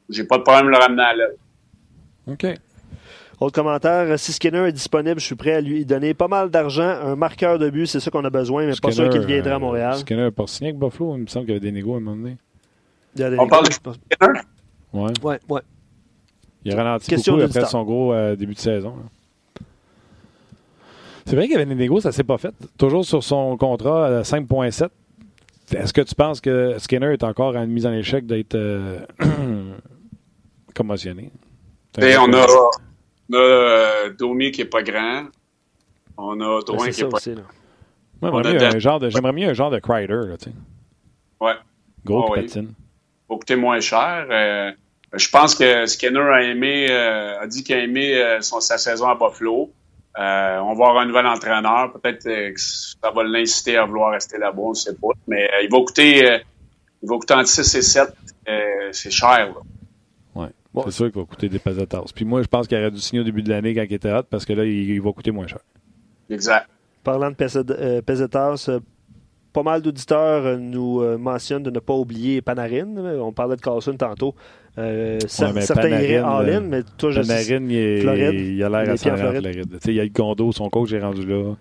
[0.08, 1.36] J'ai pas de problème de le ramener à l'aile.
[2.26, 2.46] OK.
[3.38, 6.88] Autre commentaire, si Skinner est disponible, je suis prêt à lui donner pas mal d'argent,
[6.88, 9.58] un marqueur de but, c'est ça qu'on a besoin, mais pas sûr qu'il viendra à
[9.58, 9.92] Montréal.
[9.94, 11.94] Euh, Skinner n'a pas signé avec Buffalo, il me semble qu'il y avait des négos
[11.94, 12.36] à un moment donné.
[13.38, 14.40] On parle de Skinner?
[14.94, 15.12] Ouais.
[15.22, 15.60] Ouais, ouais.
[16.64, 18.94] Il a ralenti beaucoup après son gros euh, début de saison.
[21.26, 22.54] C'est vrai qu'il y avait des négos, ça s'est pas fait.
[22.78, 24.88] Toujours sur son contrat à 5.7.
[25.74, 29.00] Est-ce que tu penses que Skinner est encore à une mise en échec d'être euh,
[30.74, 31.30] commotionné?
[31.98, 32.46] Et on a,
[33.30, 35.26] on a euh, Domi qui n'est pas grand.
[36.16, 37.42] On a Drouin qui n'est pas grand.
[39.10, 40.20] J'aimerais mieux un genre de Crider.
[40.26, 40.36] Là.
[41.40, 41.54] Ouais.
[42.04, 42.72] Gros oh, patine.
[43.28, 44.26] Va coûter moins cher.
[44.30, 44.72] Euh,
[45.12, 49.08] je pense que Skinner a aimé, euh, a dit qu'il a aimé son, sa saison
[49.08, 49.70] à Buffalo.
[50.16, 51.92] on va avoir un nouvel entraîneur.
[51.92, 55.08] Peut-être que ça va l'inciter à vouloir rester là-bas, on ne sait pas.
[55.26, 56.40] Mais il va coûter
[57.02, 58.14] il va coûter entre 6 et 7.
[58.92, 59.48] c'est cher.
[59.48, 59.60] Là.
[60.84, 62.04] C'est sûr qu'il va coûter des pesetas.
[62.14, 64.12] Puis moi, je pense qu'il aurait dû signer au début de l'année quand il était
[64.12, 65.60] hot parce que là, il, va coûter moins cher.
[66.30, 66.68] Exact.
[67.02, 68.80] Parlant de pesetas, euh,
[69.52, 72.96] pas mal d'auditeurs euh, nous euh, mentionnent de ne pas oublier Panarin.
[73.20, 74.34] On parlait de Carlson tantôt.
[74.76, 79.78] certains iraient all-in, mais toi, je Panarin, il, Floride, il a l'air à s'en Floride.
[79.86, 81.54] Il y a le condo, son coach est rendu là.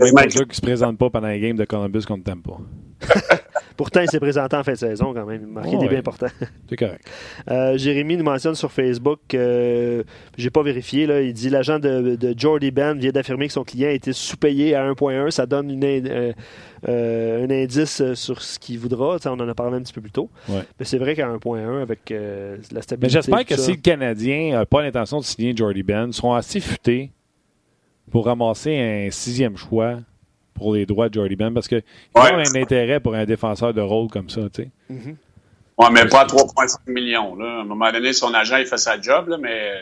[0.00, 2.42] Même pas sûr qu'il se présente pas pendant les games de Columbus qu'on ne t'aime
[2.42, 2.58] pas.
[3.80, 5.40] Pourtant, il s'est présenté en fin de saison quand même.
[5.40, 6.26] Il a marqué des bien importants.
[6.68, 7.02] C'est correct.
[7.50, 10.02] Euh, Jérémy nous mentionne sur Facebook, euh,
[10.36, 13.64] j'ai pas vérifié, là, il dit l'agent de, de Jordy Ben vient d'affirmer que son
[13.64, 15.30] client a été sous-payé à 1.1.
[15.30, 16.32] Ça donne une, euh,
[16.88, 19.16] euh, un indice sur ce qu'il voudra.
[19.24, 20.28] on en a parlé un petit peu plus tôt.
[20.48, 22.98] Mais c'est vrai qu'à 1.1, avec la stabilité.
[23.00, 26.60] Mais j'espère que si le Canadien n'a pas l'intention de signer Jordy Ben, seront assez
[26.60, 27.12] futés
[28.10, 29.98] pour ramasser un sixième choix
[30.54, 31.82] pour les droits de Jordy Ben parce qu'il
[32.14, 32.22] ouais.
[32.22, 34.70] a un intérêt pour un défenseur de rôle comme ça, tu sais.
[34.90, 35.16] Mm-hmm.
[35.78, 37.34] Oui, mais pas à 3,5 millions.
[37.36, 37.46] Là.
[37.46, 39.72] À un moment donné, son agent, il fait sa job, là, mais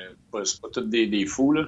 [0.45, 1.53] c'est pas tous des, des fous.
[1.53, 1.65] Là.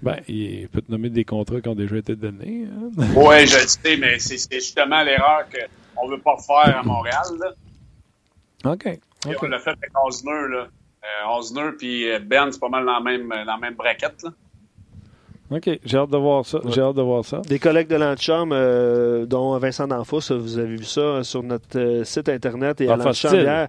[0.00, 2.66] Ben, il peut te nommer des contrats qui ont déjà été donnés.
[2.66, 2.90] Hein.
[3.16, 5.44] oui, je le sais, mais c'est justement l'erreur
[5.94, 7.26] qu'on ne veut pas faire à Montréal.
[7.38, 8.72] Là.
[8.72, 8.86] OK.
[9.26, 9.36] okay.
[9.42, 10.48] on l'a fait avec Osner.
[10.48, 10.68] Là.
[11.04, 14.22] Euh, Osner puis Ben, c'est pas mal dans la même, dans la même braquette.
[14.22, 14.30] Là.
[15.50, 16.60] OK, j'ai hâte de voir ça.
[16.68, 17.40] J'ai hâte de voir ça.
[17.42, 22.04] Des collègues de l'Antichambre, euh, dont Vincent Danfos, vous avez vu ça sur notre euh,
[22.04, 23.68] site Internet et à l'Antichambre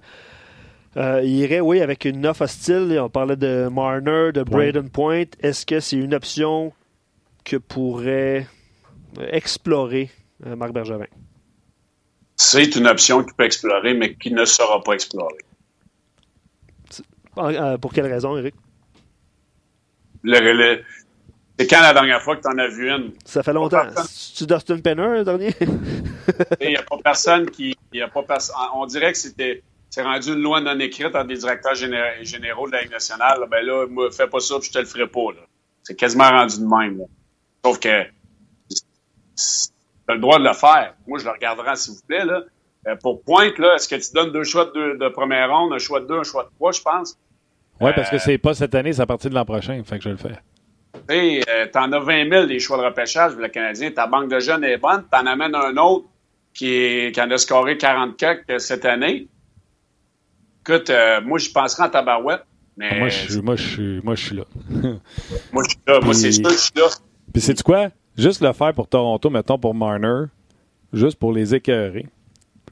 [0.95, 2.99] euh, il irait, oui, avec une offre hostile.
[2.99, 5.25] On parlait de Marner, de Braden Point.
[5.41, 6.73] Est-ce que c'est une option
[7.45, 8.47] que pourrait
[9.29, 10.09] explorer
[10.43, 11.05] Marc Bergevin?
[12.35, 15.35] C'est une option qu'il peut explorer, mais qui ne sera pas explorée.
[17.79, 18.55] Pour quelle raison, Eric?
[20.23, 20.83] le,
[21.57, 23.13] c'est quand la dernière fois que tu en as vu une?
[23.25, 23.87] Ça fait longtemps.
[24.35, 25.53] Tu Dustin Penner, le dernier?
[26.61, 27.75] Il n'y a pas personne qui.
[27.93, 28.23] Y a pas
[28.75, 29.63] on dirait que c'était.
[29.89, 33.39] C'est rendu une loi non écrite entre des directeurs généraux de la Ligue nationale.
[33.49, 35.29] Ben là, moi, fais pas ça, puis je te le ferai pas.
[35.81, 37.05] C'est quasiment rendu de même.
[37.65, 38.75] Sauf que tu
[40.09, 40.93] as le droit de le faire.
[41.07, 42.25] Moi, je le regarderai, s'il vous plaît.
[42.25, 42.43] Là.
[42.87, 45.79] Euh, pour pointe, là, est-ce que tu donnes deux choix de, de, première ronde, un
[45.79, 47.17] choix de deux, un choix de trois, je pense?
[47.79, 49.81] Oui, parce que euh, c'est pas cette année, c'est à partir de l'an prochain.
[49.83, 50.37] Fait que je le fais.
[51.09, 53.91] Euh, t'en as 20 000 des choix de repêchage pour le Canadien.
[53.91, 55.03] Ta banque de jeunes est bonne.
[55.11, 56.05] T'en amènes un autre
[56.53, 59.27] qui, est, qui en a scoré 40 quelques cette année.
[60.61, 62.43] Écoute, euh, moi, je penserais en tabarouette.
[62.75, 62.99] Mais...
[62.99, 64.43] Moi, je, moi, je, moi, je suis là.
[65.51, 65.99] moi, je suis là.
[66.01, 66.87] Moi, c'est sûr je suis là.
[67.31, 67.89] Puis, c'est quoi?
[68.17, 70.25] Juste le faire pour Toronto, mettons pour Marner,
[70.91, 72.07] juste pour les écœurer.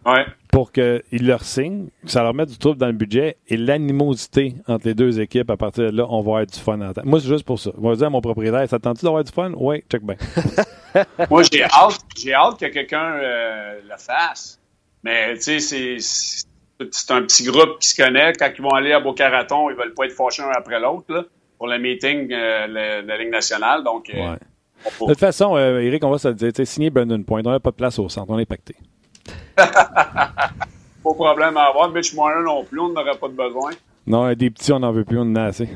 [0.06, 0.26] Ouais
[0.56, 4.56] pour qu'ils leur signent, que ça leur mette du trouble dans le budget et l'animosité
[4.70, 7.02] entre les deux équipes, à partir de là, on va avoir du fun en temps.
[7.04, 7.72] Moi, c'est juste pour ça.
[7.78, 9.52] On va dire à mon propriétaire, ça tente-tu d'avoir du fun?
[9.58, 10.16] Oui, check bien.
[11.30, 14.58] Moi, j'ai hâte, j'ai hâte que quelqu'un euh, le fasse.
[15.04, 18.32] Mais, tu sais, c'est, c'est un petit groupe qui se connaît.
[18.32, 21.28] Quand ils vont aller à Beau-Caraton, ils veulent pas être fâchés un après l'autre,
[21.58, 23.84] pour le meeting euh, de la Ligue nationale.
[23.84, 24.38] Donc, euh,
[25.02, 27.76] De toute façon, Eric, on va se dire, signer Brandon Point, on n'a pas de
[27.76, 28.74] place au centre, on est pacté.
[29.56, 30.52] pas
[31.06, 31.90] de problème à avoir.
[31.92, 33.72] Mitch Marner non plus, on n'aurait pas de besoin.
[34.08, 35.70] Non, des petits, on n'en veut plus, on en a assez.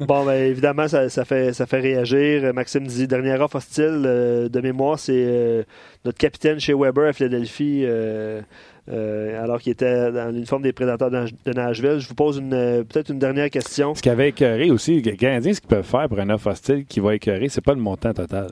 [0.00, 2.52] bon, ben, évidemment, ça, fait, ça fait réagir.
[2.54, 5.62] Maxime dit dernière offre hostile euh, de mémoire, c'est euh,
[6.04, 8.42] notre capitaine chez Weber à Philadelphie, euh,
[8.88, 11.98] alors qu'il était dans l'uniforme des prédateurs de Nashville.
[11.98, 13.94] Je vous pose une, peut-être une dernière question.
[13.94, 16.84] Ce qui avait écœuré aussi, les Canadiens, ce qu'ils peuvent faire pour un offre hostile
[16.86, 18.50] qui va écœurer, c'est pas le montant total.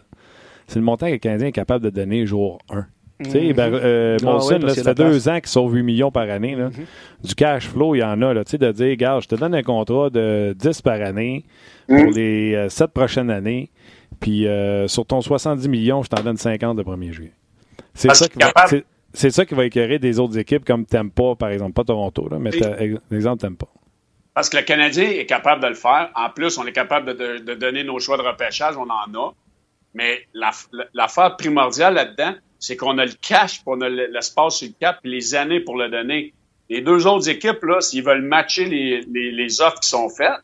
[0.66, 2.86] C'est le montant que le Canadien est capable de donner jour 1.
[3.24, 6.54] Tu sais, ben, euh, ah ça fait deux ans qu'il sauve 8 millions par année.
[6.54, 6.68] Là.
[6.68, 7.26] Mm-hmm.
[7.26, 8.34] Du cash flow, il y en a.
[8.34, 11.44] Là, de dire, regarde, je te donne un contrat de 10 par année
[11.88, 12.10] pour mm.
[12.10, 13.70] les euh, sept 7 prochaines années.
[14.20, 17.32] Puis euh, sur ton 70 millions, je t'en donne 50 le 1er juillet.
[17.94, 18.52] C'est ça, qui va,
[19.14, 21.72] c'est, ça qui va écœurer des autres équipes comme Tampa, par exemple.
[21.72, 22.50] Pas Toronto, là, mais
[23.10, 23.66] l'exemple Tampa.
[24.34, 26.10] Parce que le Canadien est capable de le faire.
[26.14, 28.76] En plus, on est capable de, de donner nos choix de repêchage.
[28.76, 29.32] On en a.
[29.94, 30.26] Mais
[30.92, 34.98] l'affaire primordiale là-dedans, c'est qu'on a le cash, puis on a l'espace sur le cap,
[35.02, 36.32] puis les années pour le donner.
[36.68, 40.40] Les deux autres équipes, s'ils veulent matcher les, offres qui sont faites,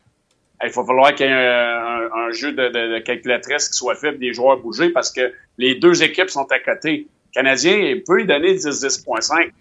[0.63, 4.57] il va falloir qu'il y ait un, jeu de, calculatrice qui soit fait, des joueurs
[4.57, 7.07] bougés, parce que les deux équipes sont à côté.
[7.27, 9.51] Le Canadien peut y donner 10-10.5.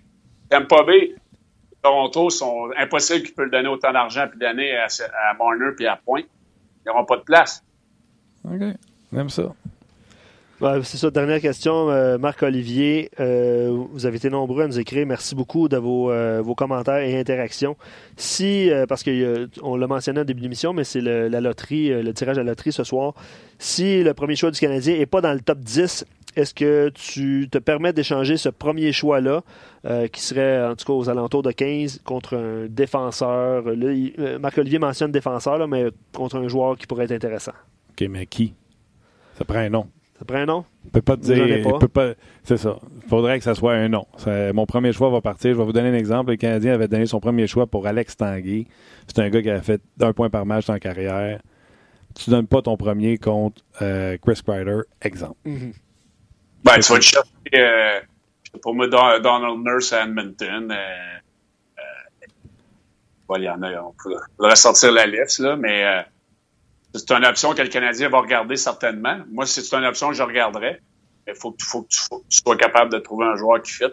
[0.50, 1.14] Tampa Bay,
[1.82, 5.36] Toronto sont impossibles qu'ils peuvent donner autant d'argent puis donner à, à
[5.76, 6.20] puis à Point.
[6.20, 7.64] Ils n'auront pas de place.
[8.44, 8.60] OK.
[9.10, 9.52] Même ça
[10.82, 13.10] c'est ça, dernière question, euh, Marc-Olivier.
[13.18, 15.04] Euh, vous avez été nombreux à nous écrire.
[15.06, 17.76] Merci beaucoup de vos, euh, commentaires et interactions.
[18.16, 22.38] Si, parce qu'on l'a mentionné au début de l'émission, mais c'est la loterie, le tirage
[22.38, 23.14] à la loterie ce soir.
[23.58, 26.04] Si le premier choix du Canadien n'est pas dans le top 10,
[26.36, 29.42] est-ce que tu te permets d'échanger ce premier choix-là,
[30.12, 33.64] qui serait en tout cas aux alentours de 15, contre un défenseur?
[34.40, 37.52] Marc-Olivier mentionne défenseur, mais contre un joueur qui pourrait être intéressant.
[37.90, 38.54] OK, mais qui?
[39.36, 39.86] Ça prend un nom.
[40.22, 40.64] Ça prend un nom?
[40.84, 41.78] Je peux pas te dire.
[41.92, 42.12] Pas?
[42.44, 42.76] C'est ça.
[43.02, 44.06] Il faudrait que ça soit un nom.
[44.54, 45.50] mon premier choix va partir.
[45.50, 46.30] Je vais vous donner un exemple.
[46.30, 48.68] Le Canadien avait donné son premier choix pour Alex Tanguy.
[49.08, 51.40] C'est un gars qui a fait un point par match en carrière.
[52.14, 55.38] Tu donnes pas ton premier contre euh, Chris Kreider, exemple.
[55.44, 55.72] Mm-hmm.
[56.62, 58.00] Ben, tu vas te chercher, euh,
[58.62, 60.70] pour moi, Donald Nurse à Edmonton.
[60.70, 60.74] Euh,
[61.78, 63.92] euh il y en a, on
[64.36, 66.04] pourrait sortir la liste, là, mais
[66.94, 69.18] c'est une option que le Canadien va regarder certainement.
[69.30, 70.80] Moi, c'est une option que je regarderais.
[71.26, 73.84] Il faut, faut, que tu sois capable de trouver un joueur qui fit.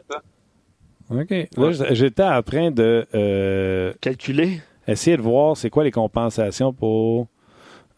[1.10, 1.30] OK.
[1.58, 4.62] Là, j'étais en train de euh, calculer.
[4.88, 7.28] Essayer de voir c'est quoi les compensations pour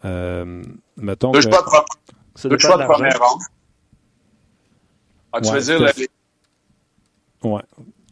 [0.04, 0.64] euh,
[0.97, 1.32] mettons.
[1.32, 1.86] Deux choix
[2.43, 3.41] de, deux choix de première ronde.
[5.34, 6.08] Ah, tu veux dire les...
[7.43, 7.62] Ouais.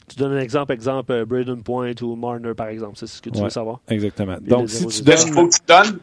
[0.07, 2.97] Tu donnes un exemple, exemple euh, Braden Point ou Marner, par exemple.
[2.97, 3.79] C'est ce que tu veux savoir?
[3.89, 4.37] Exactement.
[4.41, 5.17] Donc, si tu donnes...
[5.17, 5.99] faut que tu donnes?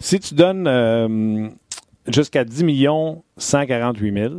[0.00, 1.48] Si tu donnes euh,
[2.08, 4.34] jusqu'à 10 millions 148 000,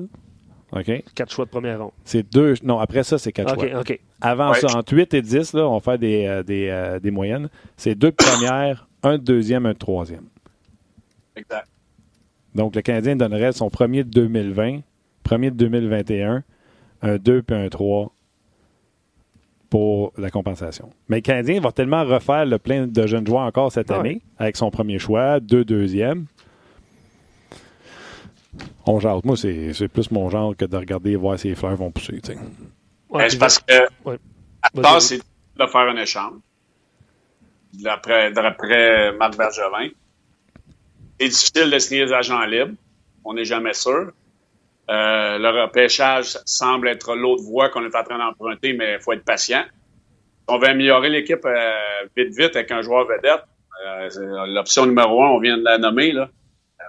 [0.74, 1.04] OK?
[1.16, 1.92] Quatre choix de première ronde.
[2.04, 2.56] C'est deux.
[2.64, 3.80] Non, après ça, c'est quatre choix.
[3.80, 4.00] OK.
[4.22, 7.50] Avant ça, entre 8 et 10, là, on fait des, euh, des, euh, des moyennes.
[7.78, 10.26] C'est deux de première, un de deuxième, un de troisième.
[11.36, 11.68] Exact.
[12.56, 14.80] Donc, le Canadien donnerait son premier de 2020,
[15.24, 16.44] premier de 2021,
[17.02, 18.14] un 2 puis un 3
[19.72, 20.92] pour la compensation.
[21.08, 24.58] Mais le Canadien va tellement refaire le plein de jeunes joueurs encore cette année, avec
[24.58, 26.26] son premier choix, deux deuxièmes.
[28.86, 29.22] On jase.
[29.24, 32.20] Moi, c'est plus mon genre que de regarder et voir si les fleurs vont pousser.
[33.10, 34.20] Ouais, c'est parce que ouais.
[35.00, 36.34] c'est de faire un échange.
[37.74, 38.32] D'après
[39.14, 39.90] Marc Bergevin.
[41.18, 42.74] C'est difficile de signer des agents libres.
[43.24, 44.12] On n'est jamais sûr.
[44.92, 49.14] Euh, le repêchage semble être l'autre voie qu'on est en train d'emprunter, mais il faut
[49.14, 49.64] être patient.
[50.50, 51.78] On veut améliorer l'équipe euh,
[52.18, 53.44] vite, vite avec un joueur vedette.
[53.86, 56.08] Euh, l'option numéro un, on vient de la nommer.
[56.08, 56.26] Il ne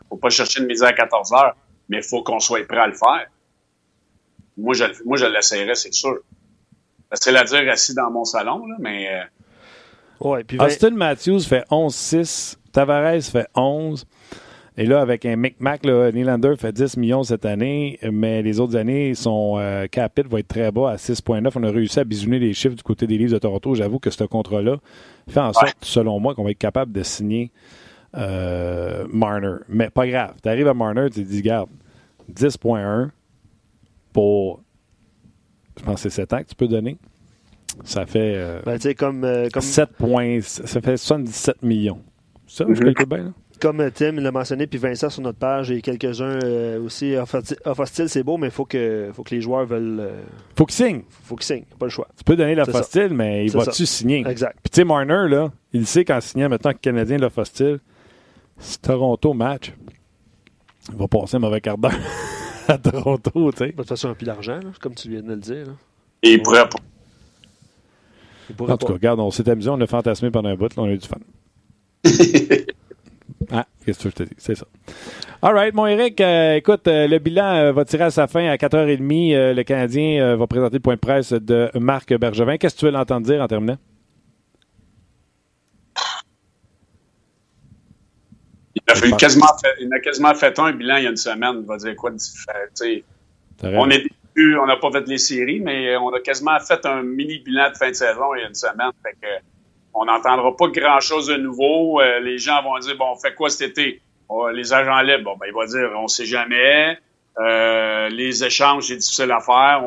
[0.09, 1.55] faut pas chercher une mise à 14 heures,
[1.89, 3.27] mais il faut qu'on soit prêt à le faire.
[4.57, 6.19] Moi, je, moi, je l'essayerais, c'est sûr.
[7.13, 9.23] C'est la dire assis dans mon salon, là, mais.
[10.19, 12.57] Ouais, puis Austin Matthews fait 11-6.
[12.73, 14.07] Tavares fait 11.
[14.79, 19.15] Et là, avec un Micmac, Nylander fait 10 millions cette année, mais les autres années,
[19.15, 21.51] son euh, capite va être très bas à 6,9.
[21.57, 23.75] On a réussi à bisouner les chiffres du côté des livres de Toronto.
[23.75, 24.79] J'avoue que ce contrat-là
[25.29, 27.53] fait en sorte, selon moi, qu'on va être capable de signer
[28.17, 29.57] euh, Marner.
[29.69, 30.35] Mais pas grave.
[30.43, 31.69] Tu arrives à Marner, tu te dis, garde,
[32.33, 33.11] 10,1
[34.13, 34.63] pour,
[35.79, 36.97] je pense que c'est 7 ans que tu peux donner.
[37.85, 39.63] Ça fait euh, ben, comme, euh, comme...
[39.63, 42.01] 7 points, ça fait 77 millions.
[42.47, 43.33] Ça, je calcule bien, là?
[43.63, 47.15] Comme Tim l'a mentionné, puis Vincent sur notre page, et quelques-uns euh, aussi.
[47.15, 49.99] Off-hostile, c'est beau, mais il faut que, faut que les joueurs veulent.
[49.99, 50.23] Il euh,
[50.57, 51.03] faut qu'ils signent.
[51.23, 52.09] faut qu'ils signent, pas le choix.
[52.19, 54.25] Tu peux donner l'off-hostile, mais il va-tu signer?
[54.27, 54.59] Exact.
[54.61, 57.79] Puis tu sais, Marner, là, il sait qu'en signant maintenant que Canadien l'off-hostile,
[58.59, 59.73] si Toronto match,
[60.91, 61.93] il va passer un mauvais quart d'heure
[62.67, 63.67] à Toronto, tu sais.
[63.69, 65.67] De toute façon, un plus d'argent, comme tu viens de le dire.
[66.25, 68.65] Et il pourrait pas.
[68.65, 70.87] en tout cas, regarde, on s'est amusé, on a fantasmé pendant un bout, là, on
[70.87, 71.19] a eu du fun.
[73.51, 74.35] Ah, qu'est-ce que je te dis?
[74.39, 74.67] C'est ça.
[75.45, 78.47] All right, mon Eric, euh, écoute, euh, le bilan euh, va tirer à sa fin
[78.49, 79.55] à 4h30.
[79.55, 82.59] le Canadien va présenter le point de presse de Marc Bergevin.
[82.59, 83.77] Qu'est-ce que tu veux l'entendre dire en terminant?
[88.75, 91.17] Il a, fait quasiment fait, il a quasiment fait un bilan il y a une
[91.17, 91.57] semaine.
[91.61, 92.95] Il va dire quoi de différent?
[93.65, 94.07] On est,
[94.39, 97.77] on n'a pas fait les séries, mais on a quasiment fait un mini bilan de
[97.77, 98.91] fin de saison il y a une semaine.
[99.03, 99.27] Fait que,
[99.95, 102.01] on n'entendra pas grand-chose de nouveau.
[102.01, 104.01] Euh, les gens vont dire, bon, on fait quoi cet été?
[104.55, 106.97] les agents libres, bon, ben, il va dire, on sait jamais.
[107.39, 109.83] Euh, les échanges, c'est difficile à faire.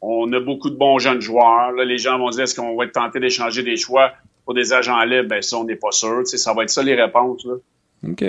[0.00, 1.72] On, a beaucoup de bons jeunes joueurs.
[1.72, 4.12] Là, les gens vont dire, est-ce qu'on va être tenté d'échanger des choix
[4.44, 5.28] pour des agents libres?
[5.28, 6.26] Ben, ça, on n'est pas sûr.
[6.26, 7.44] ça va être ça, les réponses.
[7.44, 7.54] Là.
[8.08, 8.24] OK.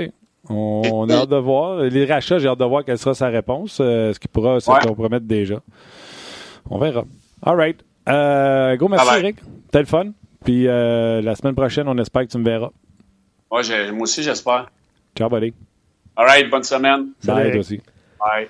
[0.49, 1.81] On, a hâte de voir.
[1.83, 4.71] Les rachats, j'ai hâte de voir quelle sera sa réponse, euh, ce qui pourra se
[4.87, 5.61] compromettre déjà.
[6.69, 7.05] On verra.
[7.41, 7.83] All right.
[8.77, 9.37] Go, merci, Eric.
[9.65, 10.11] C'était le fun?
[10.43, 12.69] Puis euh, la semaine prochaine, on espère que tu me verras.
[13.51, 14.69] Ouais, moi aussi, j'espère.
[15.17, 15.53] Ciao, buddy.
[16.15, 17.09] All right, bonne semaine.
[17.25, 17.81] Bye, toi aussi.
[18.19, 18.47] Bye.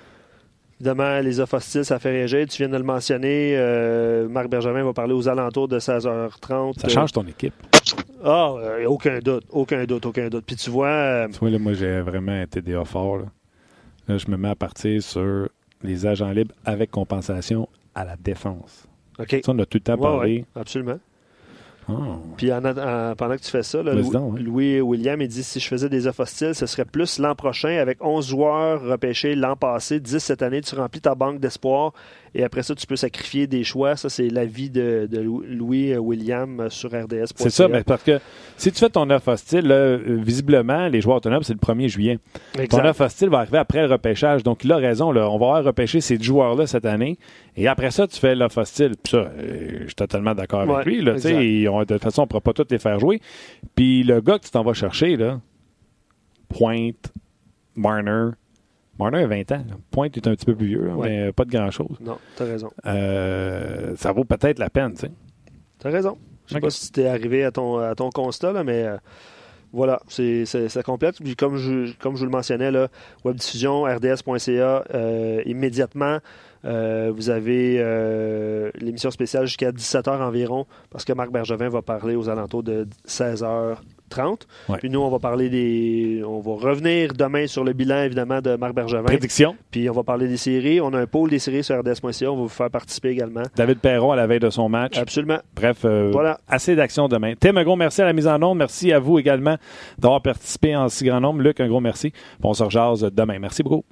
[0.80, 2.46] Évidemment, les offres hostiles, ça fait réagir.
[2.48, 3.54] Tu viens de le mentionner.
[3.56, 6.80] Euh, Marc Bergevin va parler aux alentours de 16h30.
[6.80, 7.54] Ça change ton équipe.
[8.24, 10.44] Ah, euh, aucun doute, aucun doute, aucun doute.
[10.46, 11.26] Puis tu vois.
[11.30, 13.18] Tu vois, là, moi, j'ai vraiment été des fort.
[13.18, 13.24] Là.
[14.08, 15.48] là, je me mets à partir sur
[15.82, 18.86] les agents libres avec compensation à la défense.
[19.18, 19.40] OK.
[19.44, 20.44] Ça, on a tout le temps parlé.
[20.54, 20.98] absolument.
[21.90, 22.18] Ah.
[22.36, 26.20] Puis pendant que tu fais ça, Louis, William, il dit si je faisais des offres
[26.20, 30.60] hostiles, ce serait plus l'an prochain avec 11 joueurs repêchés l'an passé, 10 cette année,
[30.60, 31.92] tu remplis ta banque d'espoir
[32.34, 33.96] et après ça, tu peux sacrifier des choix.
[33.96, 37.32] Ça, c'est l'avis de, de, Louis William sur RDS.
[37.36, 38.20] C'est ça, mais parce que
[38.56, 39.72] si tu fais ton offre hostile,
[40.06, 42.18] visiblement, les joueurs autonomes, c'est le 1er juillet.
[42.68, 44.42] Ton offre hostile va arriver après le repêchage.
[44.42, 45.12] Donc, il a raison.
[45.12, 47.18] Là, on va avoir repêché ces joueurs-là cette année.
[47.56, 48.94] Et après ça, tu fais l'offre hostile.
[49.02, 51.02] Puis ça, euh, je suis totalement d'accord avec lui.
[51.02, 53.20] Là, de toute façon, on ne pourra pas tous les faire jouer.
[53.74, 55.40] Puis le gars que tu t'en vas chercher, là,
[56.48, 57.12] Pointe,
[57.76, 58.30] Marner,
[59.00, 59.64] Marner a 20 ans.
[59.90, 61.96] Pointe est un petit peu plus vieux, mais pas de grand-chose.
[62.00, 62.70] Non, t'as raison.
[62.84, 65.12] Euh, ça vaut peut-être la peine, tu sais.
[65.78, 66.18] T'as raison.
[66.46, 68.96] Je sais pas si tu es arrivé à ton, à ton constat, là, mais euh,
[69.72, 71.16] voilà, c'est, ça complète.
[71.22, 72.88] Puis comme je, comme je vous le mentionnais, là,
[73.24, 76.18] webdiffusion, rds.ca, euh, immédiatement,
[76.64, 82.62] vous avez l'émission spéciale jusqu'à 17h environ, parce que Marc Bergevin va parler aux alentours
[82.62, 83.76] de 16h
[84.10, 84.46] 30.
[84.78, 86.22] Puis nous, on va parler des.
[86.26, 89.04] On va revenir demain sur le bilan, évidemment, de Marc Bergevin.
[89.04, 89.56] Prédiction.
[89.70, 90.80] Puis on va parler des séries.
[90.80, 92.30] On a un pôle des séries sur RDS.ca.
[92.30, 93.44] On va vous faire participer également.
[93.56, 94.98] David Perron à la veille de son match.
[94.98, 95.38] Absolument.
[95.54, 96.38] Bref, euh, voilà.
[96.48, 97.34] assez d'actions demain.
[97.38, 98.58] Tim, un gros merci à la mise en onde.
[98.58, 99.56] Merci à vous également
[99.98, 101.40] d'avoir participé en si grand nombre.
[101.40, 102.12] Luc, un gros merci.
[102.42, 103.38] on se rejase demain.
[103.38, 103.84] Merci beaucoup.